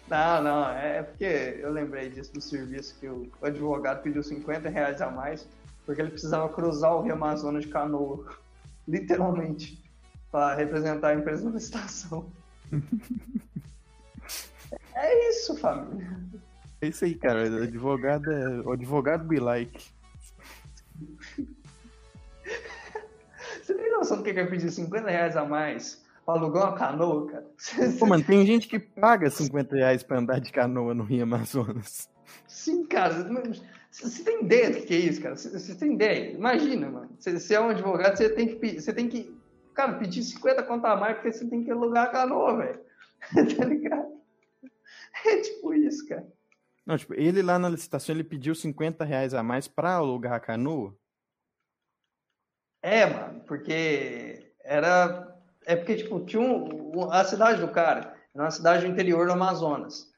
[0.08, 5.00] Não, não, é porque eu lembrei disso do serviço que o advogado pediu 50 reais
[5.00, 5.46] a mais
[5.86, 8.24] porque ele precisava cruzar o Rio Amazonas de canoa.
[8.86, 9.82] Literalmente.
[10.30, 12.30] para representar a empresa na licitação
[14.94, 16.20] é isso, família.
[16.80, 17.50] É isso aí, cara.
[17.50, 18.60] O advogado é.
[18.60, 19.86] O advogado be like.
[23.62, 27.30] Você tem noção do que é pedir 50 reais a mais pra alugar uma canoa,
[27.30, 27.46] cara?
[27.98, 32.08] Pô, mano, tem gente que paga 50 reais pra andar de canoa no Rio Amazonas.
[32.46, 33.28] Sim, cara.
[33.90, 35.36] Você tem ideia do que é isso, cara?
[35.36, 36.32] Você tem ideia?
[36.32, 37.10] Imagina, mano.
[37.18, 39.40] Você é um advogado, você tem que, você tem que
[39.80, 42.80] Cara, pedir 50 conto a mais porque você tem que alugar a canoa, velho.
[43.56, 44.20] tá ligado?
[45.24, 46.26] É tipo isso, cara.
[46.86, 50.40] Não, tipo, ele lá na licitação, ele pediu 50 reais a mais pra alugar a
[50.40, 50.94] canoa?
[52.82, 55.36] É, mano, porque era.
[55.66, 59.32] É porque, tipo, tinha um, a cidade do cara era uma cidade do interior do
[59.32, 60.08] Amazonas.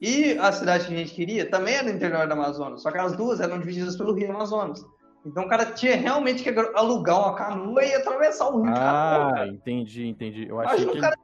[0.00, 2.98] E a cidade que a gente queria também era no interior do Amazonas, só que
[2.98, 4.84] as duas eram divididas pelo Rio Amazonas.
[5.24, 8.72] Então o cara tinha realmente que alugar uma canoa e atravessar o rio.
[8.76, 10.46] Ah, canoa, entendi, entendi.
[10.48, 11.16] Eu achei que, cara...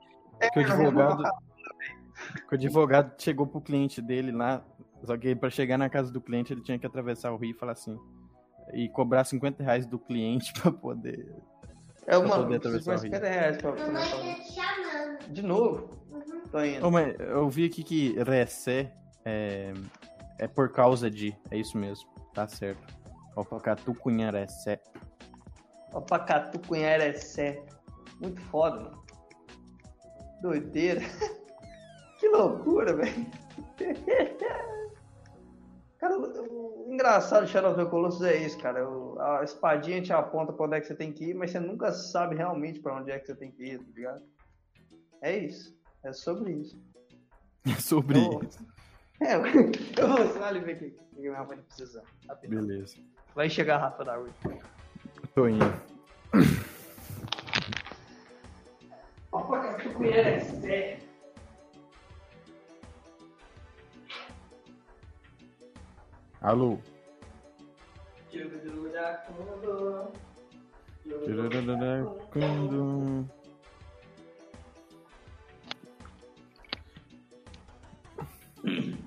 [0.52, 1.28] que, o advogado, que
[2.50, 4.64] o advogado chegou pro cliente dele lá,
[5.04, 7.58] só que para chegar na casa do cliente ele tinha que atravessar o rio e
[7.58, 7.98] falar assim,
[8.72, 11.34] e cobrar 50 reais do cliente para poder.
[12.06, 15.88] É, uma, poder atravessar 50 reais pra, pra, De novo?
[16.10, 16.40] Uhum.
[16.50, 16.86] Tô indo.
[16.86, 18.92] Oh, mas eu vi aqui que Recé
[19.24, 19.72] é,
[20.38, 21.36] é por causa de.
[21.50, 22.08] É isso mesmo.
[22.34, 22.92] Tá certo.
[23.36, 24.80] Opacatu Cunharecé.
[25.92, 27.62] Opacatu Cunharecé.
[28.20, 29.02] Muito foda, mano.
[30.42, 31.00] Doideira.
[32.22, 33.26] que loucura, velho.
[35.98, 38.86] Cara, o engraçado de Shadow of the Colossus é isso, cara.
[39.18, 41.90] A espadinha te aponta pra onde é que você tem que ir, mas você nunca
[41.90, 44.22] sabe realmente pra onde é que você tem que ir, tá ligado?
[45.20, 45.76] É isso.
[46.04, 46.80] É sobre isso.
[47.66, 48.58] É sobre então, isso.
[49.20, 52.02] É, eu vou mostrar ali ver o que minha mãe precisa.
[52.48, 52.96] Beleza.
[53.36, 54.30] Vai chegar a Rafa da Rui.
[55.32, 55.64] Tô indo.
[59.30, 60.56] Opa, que tu conhece,
[66.42, 66.76] Alô?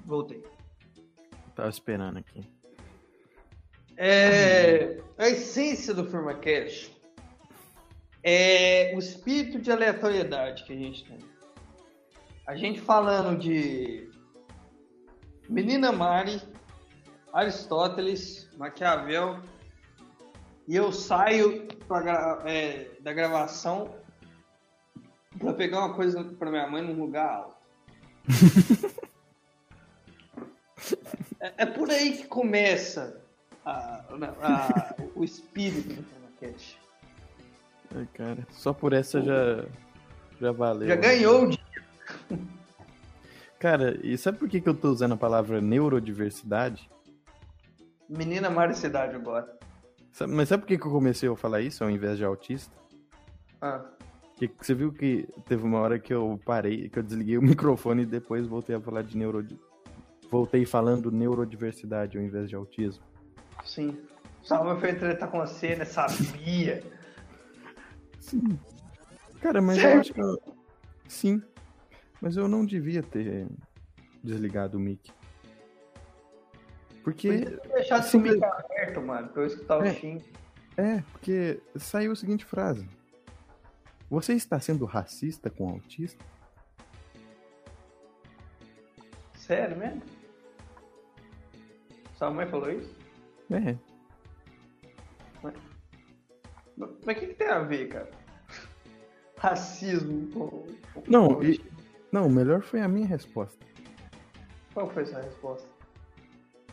[0.06, 0.42] Voltei.
[1.54, 2.50] Tava esperando aqui.
[3.98, 6.96] É, a essência do FirmaCast
[8.24, 11.20] é o espírito de aleatoriedade que a gente tem.
[12.48, 14.10] A gente falando de
[15.50, 16.42] Menina Mari,
[17.36, 19.42] Aristóteles, Maquiavel,
[20.66, 23.94] e eu saio pra, é, da gravação
[25.38, 27.58] para pegar uma coisa para minha mãe num lugar alto.
[31.42, 33.22] é, é por aí que começa
[33.66, 34.02] a,
[34.42, 36.80] a, o espírito do Famacast.
[37.94, 39.66] Ai, cara, só por essa já,
[40.40, 40.88] já valeu.
[40.88, 41.60] Já ganhou o dia.
[43.60, 46.95] Cara, e sabe por que, que eu tô usando a palavra neurodiversidade?
[48.10, 49.58] Menina maricidade agora.
[50.30, 52.74] Mas sabe por que, que eu comecei a falar isso ao invés de autista?
[53.62, 53.84] Ah.
[54.38, 58.04] Que, você viu que teve uma hora que eu parei, que eu desliguei o microfone
[58.04, 59.46] e depois voltei a falar de neuro...
[60.30, 63.04] Voltei falando neurodiversidade ao invés de autismo.
[63.64, 63.98] Sim.
[64.44, 65.86] Salma foi tretar com você, né?
[65.86, 66.84] Sabia.
[68.20, 68.60] Sim.
[69.40, 69.96] Cara, mas Sério?
[69.96, 70.22] eu acho que.
[70.22, 70.56] Eu...
[71.08, 71.42] Sim.
[72.22, 73.48] Mas eu não devia ter
[74.24, 75.12] desligado o mic.
[77.06, 77.46] Porque.
[77.72, 80.22] deixar assim, mic aberto, mano, pra eu escutar é, o Shin.
[80.76, 82.90] É, porque saiu a seguinte frase:
[84.10, 86.26] Você está sendo racista com autista?
[89.36, 90.02] Sério mesmo?
[92.16, 92.96] Sua mãe falou isso?
[93.52, 93.78] É.
[95.44, 95.54] Mas,
[96.76, 98.10] o que, que, tem a ver, cara?
[99.38, 100.66] Racismo com.
[101.08, 101.64] Não, e,
[102.12, 103.64] não, o melhor foi a minha resposta.
[104.74, 105.75] Qual foi essa resposta?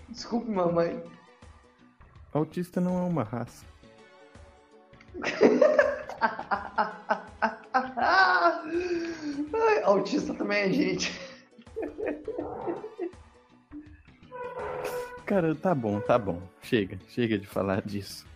[0.08, 1.02] Desculpe, mamãe.
[2.32, 3.64] Autista não é uma raça.
[9.52, 11.20] Ai, autista também é gente.
[15.26, 16.42] Cara, tá bom, tá bom.
[16.62, 18.26] Chega, chega de falar disso.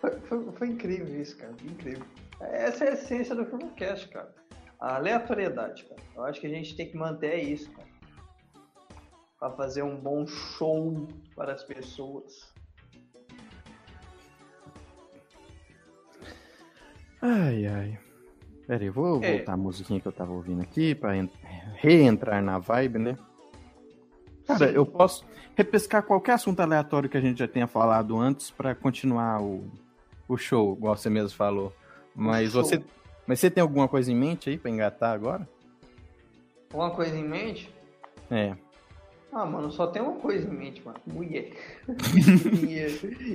[0.00, 1.54] Foi, foi, foi incrível isso, cara.
[1.64, 2.04] Incrível.
[2.40, 4.34] Essa é a essência do Filmcast, cara.
[4.78, 6.00] A aleatoriedade, cara.
[6.14, 7.88] Eu acho que a gente tem que manter isso, cara.
[9.38, 12.52] Pra fazer um bom show para as pessoas.
[17.20, 17.98] Ai, ai.
[18.66, 19.36] Pera aí, vou é.
[19.36, 21.12] voltar a musiquinha que eu tava ouvindo aqui pra
[21.76, 23.18] reentrar na vibe, né?
[24.46, 25.24] Cara, eu posso
[25.56, 29.68] repescar qualquer assunto aleatório que a gente já tenha falado antes para continuar o,
[30.28, 31.72] o show, igual você mesmo falou.
[32.14, 32.82] Mas você,
[33.26, 35.48] mas você tem alguma coisa em mente aí para engatar agora?
[36.72, 37.74] Uma coisa em mente?
[38.30, 38.56] É.
[39.36, 40.98] Ah, mano, só tem uma coisa em mente, mano.
[41.04, 41.50] Mulher.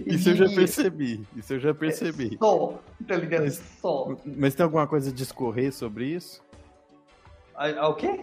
[0.07, 1.23] Isso eu já percebi.
[1.35, 2.33] Isso eu já percebi.
[2.33, 3.43] É só, tá ligado?
[3.43, 4.17] Mas, só.
[4.25, 6.43] Mas tem alguma coisa de discorrer sobre isso?
[7.53, 8.19] A, a o quê?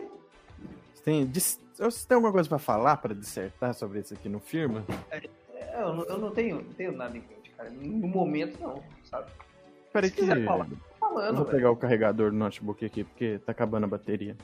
[1.05, 4.85] Tem, você tem alguma coisa para falar, para dissertar sobre isso aqui no firma?
[5.13, 5.23] É,
[5.55, 7.71] é, eu, não, eu não tenho, não tenho nada em mente, cara.
[7.71, 9.31] No momento, não, sabe?
[9.93, 10.27] Peraí que...
[10.27, 10.67] Falar,
[10.99, 14.37] falando, eu vou pegar o carregador do notebook aqui, porque tá acabando a bateria.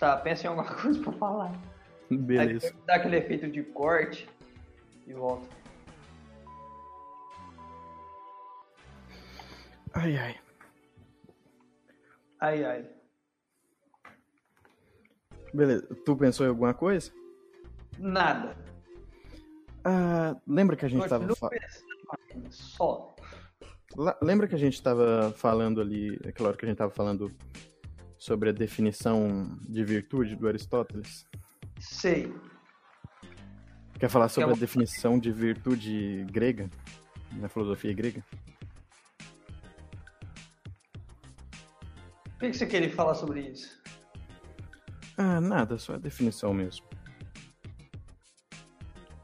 [0.00, 1.71] Tá, pensa em alguma coisa pra falar.
[2.26, 2.74] Beleza.
[2.86, 4.28] Dá aquele efeito de corte
[5.06, 5.48] e volta.
[9.94, 10.40] Ai, ai.
[12.40, 12.86] Ai, ai.
[15.52, 15.86] Beleza.
[16.04, 17.12] Tu pensou em alguma coisa?
[17.98, 18.56] Nada.
[19.84, 21.86] Ah, lembra que a gente Continua tava fa- pensando,
[22.46, 23.14] mas Só.
[24.22, 27.30] Lembra que a gente tava falando ali, aquela hora que a gente tava falando
[28.16, 31.26] sobre a definição de virtude do Aristóteles?
[31.82, 32.32] Sei.
[33.98, 36.70] Quer falar sobre uma- a definição de virtude grega,
[37.32, 38.22] na filosofia grega?
[42.26, 43.80] O que que você queria falar sobre isso?
[45.16, 46.84] Ah, nada, só a definição mesmo.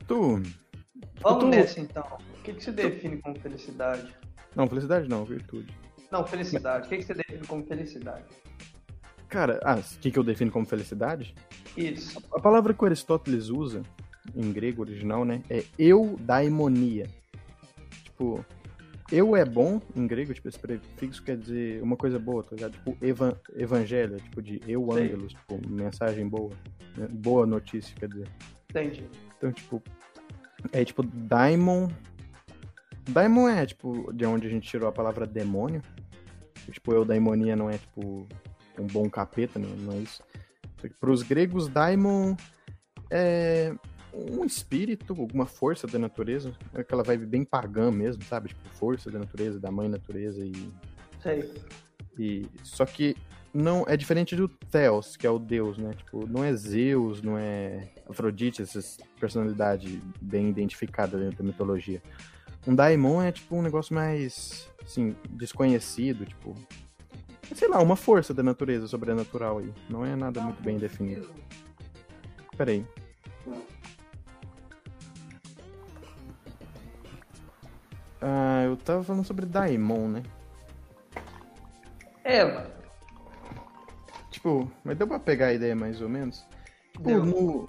[0.06, 0.42] Tu.
[1.20, 2.06] Vamos tu- nessa então.
[2.38, 4.14] O que, que você define como felicidade?
[4.54, 5.74] Não, felicidade não, virtude.
[6.10, 6.86] Não, felicidade.
[6.86, 8.24] O que, que você define como felicidade?
[9.28, 11.34] Cara, ah, o que, que eu defino como felicidade?
[11.78, 12.22] Isso.
[12.32, 13.82] A palavra que o Aristóteles usa,
[14.34, 17.06] em grego original, né, é eudaimonia.
[18.04, 18.44] Tipo,
[19.10, 22.72] eu é bom, em grego, tipo, esse prefixo quer dizer uma coisa boa, tá ligado?
[22.72, 26.50] Tipo, evan evangelho, tipo, de eu ângelos, tipo, mensagem boa.
[26.96, 27.06] né?
[27.08, 28.28] Boa notícia, quer dizer.
[28.68, 29.04] Entendi.
[29.36, 29.82] Então, tipo,
[30.72, 31.88] é tipo, daimon.
[33.08, 35.80] Daimon é, tipo, de onde a gente tirou a palavra demônio.
[36.70, 38.26] Tipo, eudaimonia não é, tipo,
[38.78, 40.22] um bom capeta, não, não é isso.
[41.00, 42.36] Para os gregos, daimon
[43.10, 43.74] é
[44.12, 46.52] um espírito, alguma força da natureza.
[46.74, 48.48] É aquela vibe bem pagã mesmo, sabe?
[48.48, 50.72] Tipo, força da natureza, da mãe natureza e
[51.22, 51.52] Sei.
[52.18, 53.16] e só que
[53.52, 55.92] não é diferente do Theos, que é o deus, né?
[55.94, 62.02] Tipo, não é Zeus, não é Afrodite, essas personalidade bem identificada dentro da mitologia.
[62.66, 66.54] Um daimon é tipo um negócio mais assim, desconhecido, tipo,
[67.54, 69.72] sei lá, uma força da natureza sobrenatural aí.
[69.88, 71.28] Não é nada muito bem definido.
[72.56, 72.84] Peraí.
[78.20, 80.22] Ah, eu tava falando sobre daimon, né?
[82.24, 82.70] É, mano.
[84.30, 86.44] Tipo, mas deu pra pegar a ideia mais ou menos?
[86.92, 87.68] Tipo, no,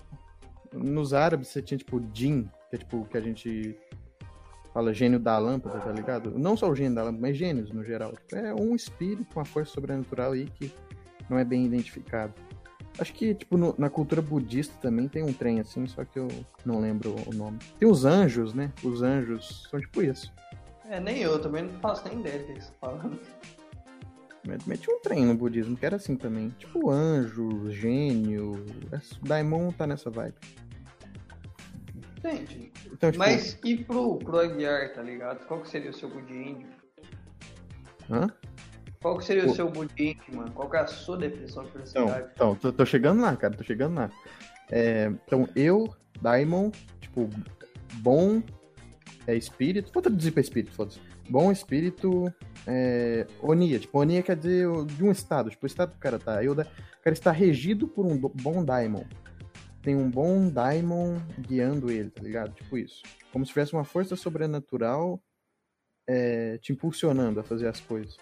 [0.74, 3.78] nos árabes você tinha tipo Jin, que é tipo o que a gente
[4.80, 6.32] fala gênio da lâmpada, tá ligado?
[6.40, 8.14] Não só o gênio da lâmpada, mas gênios no geral.
[8.14, 10.72] Tipo, é um espírito, uma força sobrenatural aí que
[11.30, 12.34] não é bem identificado.
[12.98, 16.30] Acho que, tipo, no- na cultura budista também tem um trem assim, só que eu
[16.66, 17.60] não lembro o nome.
[17.78, 18.72] Tem os anjos, né?
[18.82, 20.32] Os anjos são tipo isso.
[20.90, 23.20] É, nem eu também não faço nem ideia do que você falando.
[24.48, 26.50] Mas mas tinha um trem no budismo que era assim também.
[26.58, 28.66] Tipo anjo, gênio.
[28.94, 30.36] esse Daimon tá nessa vibe.
[32.92, 33.18] Então, tipo.
[33.18, 35.46] Mas e pro, pro Aguiar, tá ligado?
[35.48, 36.68] Qual que seria o seu budinho?
[38.10, 38.28] Hã?
[39.02, 39.52] Qual que seria Pô.
[39.52, 40.52] o seu budinho, mano?
[40.52, 42.32] Qual que é a sua definição de Então, felicidade?
[42.34, 44.12] então tô, tô chegando lá, cara, tô chegando lá.
[44.70, 45.88] É, então, eu,
[46.22, 47.30] Daimon, tipo,
[47.96, 48.42] bom
[49.26, 49.92] é espírito.
[49.94, 51.00] Vou traduzir pra espírito, foda-se.
[51.30, 52.34] Bom espírito
[52.68, 53.80] é, Onia.
[53.80, 55.50] Tipo, Onia quer dizer o- de um estado.
[55.50, 56.44] Tipo, o estado que o cara tá.
[56.44, 59.04] Eu, o cara está regido por um bom Daimon.
[59.82, 62.54] Tem um bom Daimon guiando ele, tá ligado?
[62.54, 63.02] Tipo isso.
[63.32, 65.22] Como se tivesse uma força sobrenatural
[66.08, 68.18] é, te impulsionando a fazer as coisas.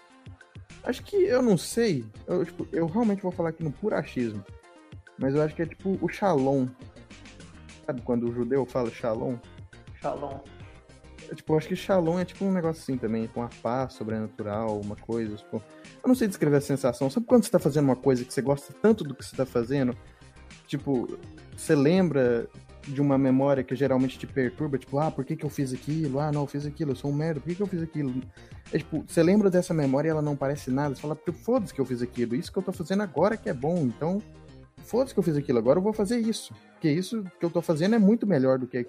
[0.84, 2.04] Acho que eu não sei.
[2.26, 4.44] Eu, tipo, eu realmente vou falar aqui no puro achismo.
[5.18, 6.66] Mas eu acho que é tipo o Shalom.
[7.84, 9.36] Sabe quando o judeu fala Shalom?
[10.00, 10.38] Shalom.
[11.28, 13.94] É, tipo, eu acho que Shalom é tipo um negócio assim também, com a paz
[13.94, 15.36] sobrenatural, uma coisa.
[15.36, 17.10] Tipo, eu não sei descrever a sensação.
[17.10, 19.44] Sabe quando você tá fazendo uma coisa que você gosta tanto do que você tá
[19.44, 19.96] fazendo?
[20.66, 21.18] Tipo,
[21.58, 22.48] você lembra
[22.86, 26.20] de uma memória que geralmente te perturba, tipo, ah, por que, que eu fiz aquilo?
[26.20, 28.14] Ah, não, eu fiz aquilo, eu sou um merda, por que, que eu fiz aquilo?
[28.72, 31.74] É tipo, você lembra dessa memória e ela não parece nada, você fala, "Pô, foda-se
[31.74, 34.22] que eu fiz aquilo, isso que eu tô fazendo agora que é bom, então
[34.78, 36.54] foda-se que eu fiz aquilo, agora eu vou fazer isso.
[36.72, 38.86] Porque isso que eu tô fazendo é muito melhor do que.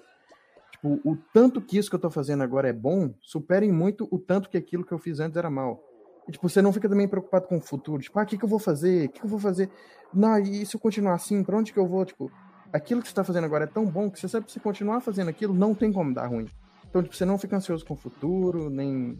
[0.70, 4.18] Tipo, o tanto que isso que eu tô fazendo agora é bom, superem muito o
[4.18, 5.82] tanto que aquilo que eu fiz antes era mal.
[6.26, 8.00] E, tipo, você não fica também preocupado com o futuro.
[8.00, 9.06] Tipo, ah, o que, que eu vou fazer?
[9.06, 9.68] O que, que eu vou fazer?
[10.14, 12.04] Não, e se eu continuar assim, pra onde que eu vou?
[12.04, 12.30] Tipo,
[12.72, 15.00] aquilo que você tá fazendo agora é tão bom que você sabe que se continuar
[15.00, 16.46] fazendo aquilo, não tem como dar ruim.
[16.88, 19.18] Então, tipo, você não fica ansioso com o futuro, nem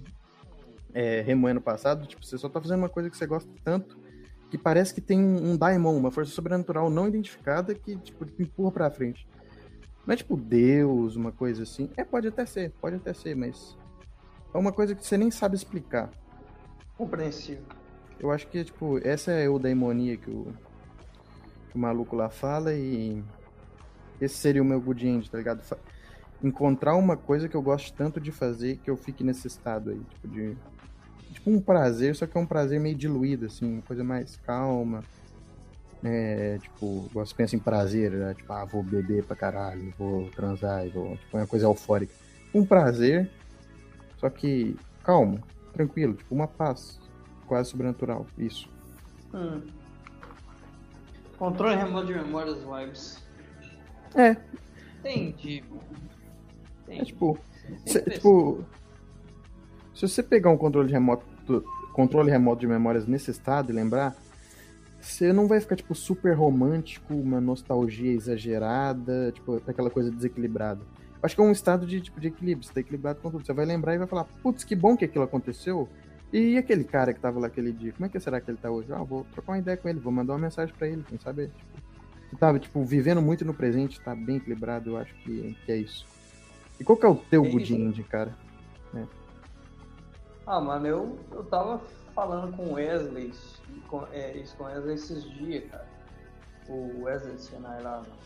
[0.93, 2.07] é, remoendo o passado.
[2.07, 3.99] Tipo, você só tá fazendo uma coisa que você gosta tanto
[4.51, 8.73] que parece que tem um, daimon, uma força sobrenatural não identificada que, tipo, te empurra
[8.73, 9.27] pra frente.
[10.05, 11.89] Não é tipo Deus, uma coisa assim.
[11.97, 13.77] É, pode até ser, pode até ser, mas
[14.53, 16.11] é uma coisa que você nem sabe explicar.
[16.99, 17.63] Compreensível.
[18.19, 20.53] Eu acho que, tipo, essa é a eudaimonia que o,
[21.71, 23.23] que o maluco lá fala e
[24.21, 25.63] esse seria o meu good end, tá ligado?
[26.43, 30.01] Encontrar uma coisa que eu gosto tanto de fazer que eu fique nesse estado aí,
[30.01, 30.57] tipo, de...
[31.33, 35.03] Tipo um prazer, só que é um prazer meio diluído, assim, uma coisa mais calma.
[36.03, 38.35] É, tipo, você pensa em prazer, né?
[38.35, 41.17] tipo, ah, vou beber pra caralho, vou transar, vou.
[41.17, 42.13] Tipo, uma coisa eufórica.
[42.53, 43.31] Um prazer,
[44.17, 45.41] só que calmo,
[45.73, 46.99] tranquilo, tipo, uma paz
[47.47, 48.27] quase sobrenatural.
[48.39, 48.69] Isso.
[49.33, 49.63] Hum.
[51.39, 53.30] Controle remoto de memórias vibes.
[54.15, 54.37] É.
[54.99, 55.65] Entendi.
[56.89, 57.39] É tipo.
[57.87, 58.65] Cê, tipo.
[59.95, 61.25] Se você pegar um controle remoto.
[61.93, 64.17] Controle remoto de memórias nesse estado e lembrar,
[65.01, 70.81] você não vai ficar, tipo, super romântico, uma nostalgia exagerada, tipo, aquela coisa desequilibrada.
[71.23, 73.45] Acho que é um estado de, tipo, de equilíbrio, você tá equilibrado com tudo.
[73.45, 75.89] Você vai lembrar e vai falar, putz, que bom que aquilo aconteceu.
[76.33, 78.71] E aquele cara que tava lá aquele dia, como é que será que ele tá
[78.71, 78.93] hoje?
[78.93, 81.49] Ah, vou trocar uma ideia com ele, vou mandar uma mensagem para ele, quem sabe,
[81.49, 81.80] tipo,
[82.39, 86.07] tava, tipo, vivendo muito no presente, tá bem equilibrado, eu acho que, que é isso.
[86.79, 88.35] E qual que é o teu é good ending, cara?
[88.95, 89.05] É.
[90.47, 91.81] Ah, mano, eu, eu tava
[92.15, 93.33] falando com o Wesley,
[93.89, 95.87] com, é, isso com o Wesley esses dias, cara.
[96.69, 98.21] O Wesley Senai lá, mano.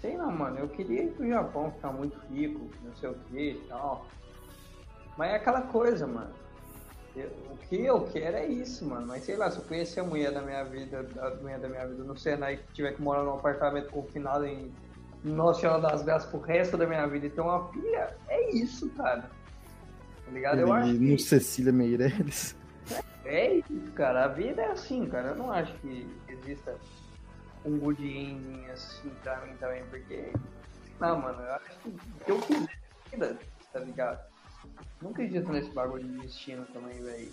[0.00, 3.50] Sei não, mano, eu queria ir pro Japão, ficar muito rico, não sei o que
[3.50, 4.06] e tal.
[5.16, 6.32] Mas é aquela coisa, mano.
[7.14, 9.06] Eu, o que eu quero é isso, mano.
[9.06, 11.86] Mas sei lá, se eu conhecer a mulher da minha vida, a mulher da minha
[11.86, 14.72] vida no Senai, que tiver que morar num apartamento confinado em
[15.22, 18.88] Nossa Senhora das Graças pro resto da minha vida e ter uma filha, é isso,
[18.90, 19.30] cara.
[20.24, 20.60] Tá ligado?
[20.60, 20.92] Eu acho.
[20.94, 22.56] No Cecília Meirelles.
[23.24, 24.24] É isso, cara.
[24.24, 25.28] A vida é assim, cara.
[25.28, 26.74] Eu não acho que exista
[27.64, 30.32] um good ending assim pra mim também, porque.
[30.98, 33.38] Não, mano, eu acho que o que eu quiser,
[33.72, 34.31] tá ligado?
[35.02, 37.28] Não acredito nesse bagulho de destino também, velho.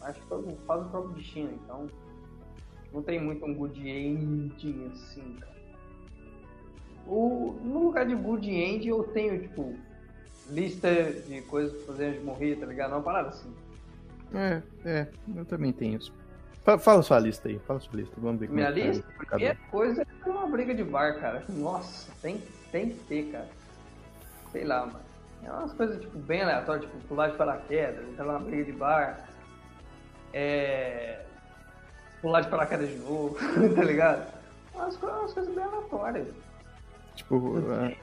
[0.00, 1.86] Acho que todo faz o próprio destino, então.
[2.92, 5.50] Não tem muito um good ending assim, cara.
[7.06, 9.74] O, no lugar de good end eu tenho, tipo,
[10.48, 10.88] lista
[11.28, 12.90] de coisas pra fazer antes de morrer, tá ligado?
[12.92, 13.52] Não, parada assim.
[14.34, 16.12] É, é, eu também tenho isso.
[16.62, 19.02] Fala, fala sua lista aí, fala sua lista, vamos ver como Minha é lista?
[19.02, 21.44] Tá primeira coisa é uma briga de bar, cara.
[21.48, 23.48] Nossa, tem, tem que ter, cara.
[24.52, 25.09] Sei lá, mano.
[25.44, 29.28] É umas coisas, tipo, bem aleatórias, tipo, pular de paraquedas, entrar numa briga de bar.
[30.32, 31.22] É...
[32.20, 33.36] Pular de paraquedas de novo,
[33.74, 34.32] tá ligado?
[34.74, 36.28] Umas, umas coisas bem aleatórias.
[37.16, 37.96] Tipo, é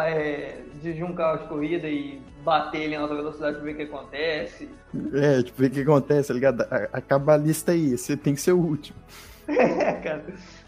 [0.00, 3.76] é, dirigir um carro de corrida e bater ele em alta velocidade pra ver o
[3.76, 4.68] que acontece.
[5.14, 6.66] É, tipo, ver o que acontece, tá ligado?
[6.92, 8.98] Acaba a lista aí, você tem que ser o último.
[9.48, 10.24] É, cara.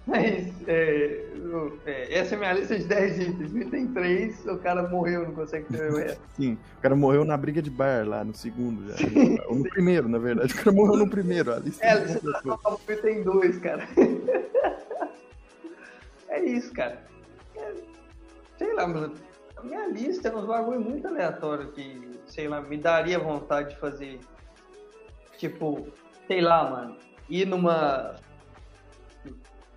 [0.07, 1.25] Mas é,
[1.87, 3.55] é, essa é minha lista de 10 itens.
[3.55, 6.21] Item 3, o cara morreu, não consegue ter o resto.
[6.37, 8.97] Sim, o cara morreu na briga de bar lá, no segundo já.
[9.49, 10.53] Ou no primeiro, na verdade.
[10.53, 11.55] O cara morreu no primeiro.
[11.55, 13.89] A lista é, a lista do item 2, cara.
[16.29, 17.03] é isso, cara.
[17.57, 17.73] É,
[18.59, 19.15] sei lá, mano.
[19.57, 23.81] A minha lista é uns bagulho muito aleatório que, sei lá, me daria vontade de
[23.81, 24.21] fazer.
[25.39, 25.89] Tipo,
[26.27, 26.97] sei lá, mano,
[27.31, 28.17] ir numa.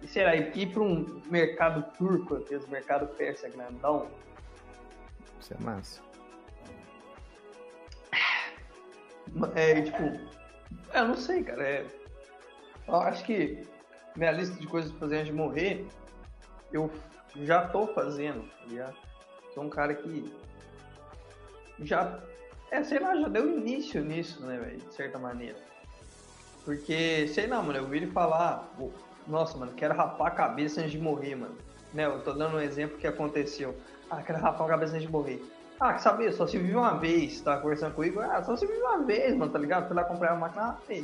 [0.07, 4.07] Sei lá, ir pra um mercado turco, aqueles mercado persa grandão.
[5.39, 6.01] Isso é massa.
[9.55, 10.19] É, tipo,
[10.93, 11.63] eu não sei, cara.
[11.63, 11.85] É,
[12.87, 13.67] eu acho que
[14.15, 15.85] minha lista de coisas pra fazer antes de morrer,
[16.71, 16.91] eu
[17.35, 18.95] já tô fazendo, tá ligado?
[19.53, 20.33] Sou um cara que
[21.81, 22.19] já,
[22.71, 25.57] é, sei lá, já deu início nisso, né, velho, de certa maneira.
[26.65, 28.73] Porque, sei lá, mano, eu vi ele falar,
[29.27, 31.57] nossa, mano, quero rapar a cabeça antes de morrer, mano.
[31.93, 33.75] Né, eu tô dando um exemplo que aconteceu.
[34.09, 35.43] Ah, quero rapar a cabeça antes de morrer.
[35.79, 36.33] Ah, quer saber?
[36.33, 38.19] Só se vive uma vez, tá conversando comigo.
[38.19, 39.87] Ah, só se vive uma vez, mano, tá ligado?
[39.87, 41.03] Fui lá comprar uma máquina, ah,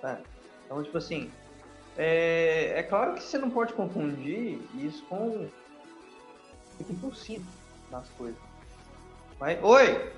[0.00, 0.18] Tá.
[0.64, 1.30] Então, tipo assim,
[1.96, 5.48] é, é claro que você não pode confundir isso com
[6.76, 7.46] fica impulsivo
[7.90, 8.40] nas coisas.
[9.40, 10.12] Mas, oi!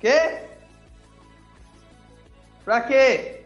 [0.00, 0.48] Quê?
[2.64, 3.41] Pra quê?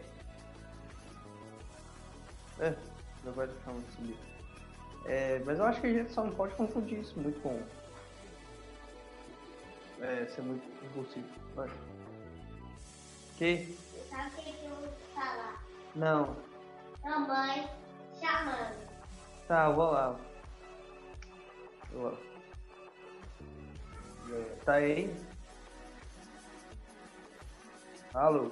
[2.59, 2.75] É,
[3.23, 4.17] não vai deixar muito subir.
[5.05, 7.61] É, mas eu acho que a gente só não pode confundir isso muito com
[10.01, 11.27] é, ser muito impulsivo.
[11.55, 11.69] Vai.
[13.37, 13.77] Que?
[14.09, 15.63] Sabe o que eu vou falar?
[15.95, 16.35] Não.
[17.03, 17.69] Mamãe
[18.19, 18.87] chamando.
[19.47, 20.19] Tá, eu vou lá.
[24.65, 25.15] Tá aí?
[28.13, 28.51] Alô?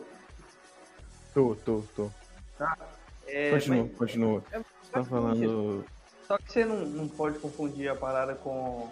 [1.34, 2.10] Tô, tô, tô.
[2.58, 2.95] Tá.
[3.28, 3.98] É, continua, mas...
[3.98, 4.44] continua.
[4.52, 4.62] É,
[4.92, 5.86] tá falando.
[6.28, 8.90] Só que você não, não pode confundir a parada com.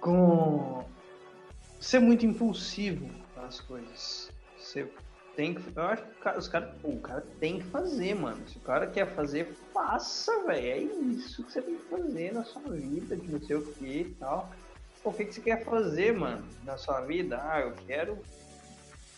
[0.00, 0.84] com.
[1.78, 4.30] ser muito impulsivo nas coisas.
[4.58, 4.90] Você
[5.36, 5.62] tem que.
[5.76, 6.70] Eu acho que os caras.
[6.82, 8.46] O cara tem que fazer, mano.
[8.48, 10.66] Se o cara quer fazer, faça, velho.
[10.66, 14.00] É isso que você tem que fazer na sua vida, de não sei o que
[14.00, 14.50] e tal.
[15.02, 17.40] Pô, o que, que você quer fazer, mano, na sua vida?
[17.42, 18.18] Ah, eu quero.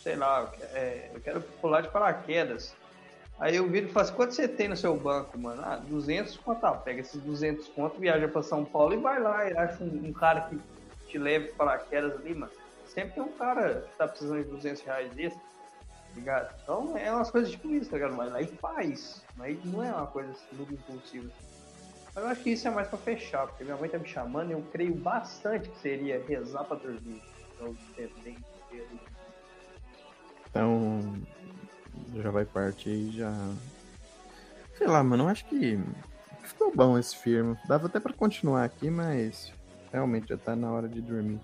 [0.01, 2.74] Sei lá, eu quero, é, eu quero pular de paraquedas.
[3.43, 5.61] Aí eu viro e falo assim, quanto você tem no seu banco, mano?
[5.64, 6.61] Ah, 200 conto.
[6.61, 9.51] Tá, pega esses 200 conto, viaja pra São Paulo e vai lá.
[9.51, 10.61] E acha um, um cara que
[11.09, 12.53] te leve para quedas ali, mano.
[12.86, 15.43] Sempre tem um cara que tá precisando de 200 reais desse, tá
[16.14, 16.55] ligado?
[16.62, 18.14] Então é umas coisas tipo isso, tá ligado?
[18.14, 19.26] Mas aí faz.
[19.36, 21.28] Mas não é uma coisa assim, muito impulsiva.
[22.14, 24.51] Mas eu acho que isso é mais pra fechar, porque minha mãe tá me chamando
[24.51, 27.20] e eu creio bastante que seria rezar pra dormir.
[27.57, 27.74] Então,
[30.49, 31.03] então
[32.16, 33.32] já vai partir aí, já.
[34.76, 35.78] Sei lá, mano, eu acho que
[36.42, 37.56] ficou bom esse filme.
[37.66, 39.52] Dava até pra continuar aqui, mas
[39.92, 41.40] realmente já tá na hora de dormir.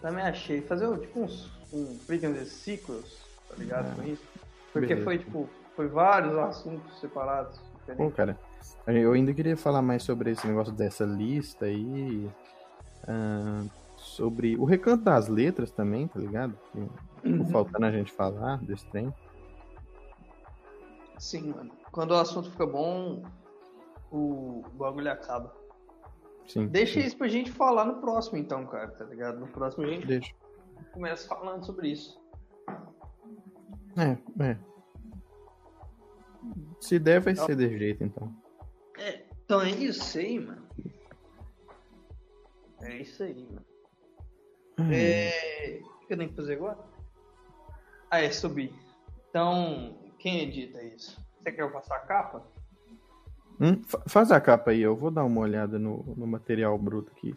[0.00, 0.60] Também achei.
[0.62, 1.98] Fazer tipo uns um
[2.44, 3.94] ciclos, tá ligado é.
[3.94, 4.22] com isso?
[4.72, 5.04] Porque Beleza.
[5.04, 7.58] foi tipo, foi vários assuntos separados.
[7.96, 8.38] Pô, cara,
[8.86, 12.30] eu ainda queria falar mais sobre esse negócio dessa lista aí.
[13.04, 13.68] Uh,
[14.04, 16.54] sobre o recanto das letras também, tá ligado?
[16.70, 17.46] Que, uhum.
[17.46, 19.12] Faltando a gente falar desse trem.
[21.24, 21.70] Sim, mano.
[21.90, 23.22] Quando o assunto fica bom,
[24.12, 25.56] o bagulho acaba.
[26.46, 26.66] Sim.
[26.66, 27.06] Deixa sim.
[27.06, 29.40] isso pra gente falar no próximo, então, cara, tá ligado?
[29.40, 30.34] No próximo a gente Deixa.
[30.92, 32.22] começa falando sobre isso.
[33.96, 34.58] É, é.
[36.78, 38.30] Se der, vai ser de jeito, então.
[38.98, 40.68] É, então é isso aí, mano.
[42.82, 43.64] É isso aí, mano.
[44.78, 44.92] Hum.
[44.92, 45.80] É...
[46.02, 46.78] O que eu tenho que fazer agora?
[48.10, 48.74] Ah, é subir.
[49.30, 51.22] Então, quem edita isso?
[51.38, 52.42] Você quer eu faça a capa?
[53.60, 57.36] Hum, faz a capa aí, eu vou dar uma olhada no, no material bruto aqui.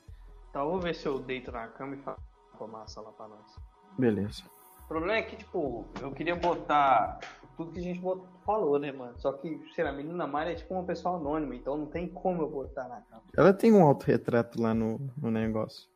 [0.53, 2.21] Tá, vou ver se eu deito na cama e faço
[2.61, 3.57] a massa lá pra nós.
[3.99, 4.43] Beleza.
[4.85, 7.19] O problema é que, tipo, eu queria botar
[7.57, 9.19] tudo que a gente botou, falou, né, mano?
[9.19, 12.07] Só que, sei lá, a menina Mari é tipo uma pessoa anônima, então não tem
[12.07, 13.23] como eu botar na capa.
[13.35, 15.89] Ela tem um autorretrato lá no, no negócio.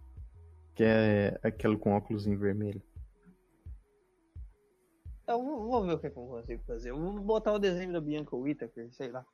[0.75, 2.81] Que é aquele com óculos em vermelho.
[5.27, 6.89] Eu vou, vou ver o que, é que eu consigo fazer.
[6.91, 9.25] Eu vou botar o desenho da Bianca Whittaker, sei lá.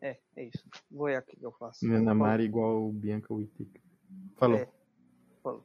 [0.00, 0.64] É, é isso.
[0.90, 1.90] Vou ver aqui que eu faço.
[1.90, 3.82] Ana Mari igual o Bianca Whittaker.
[4.36, 4.58] Falou.
[4.58, 4.68] É.
[5.42, 5.64] Falou.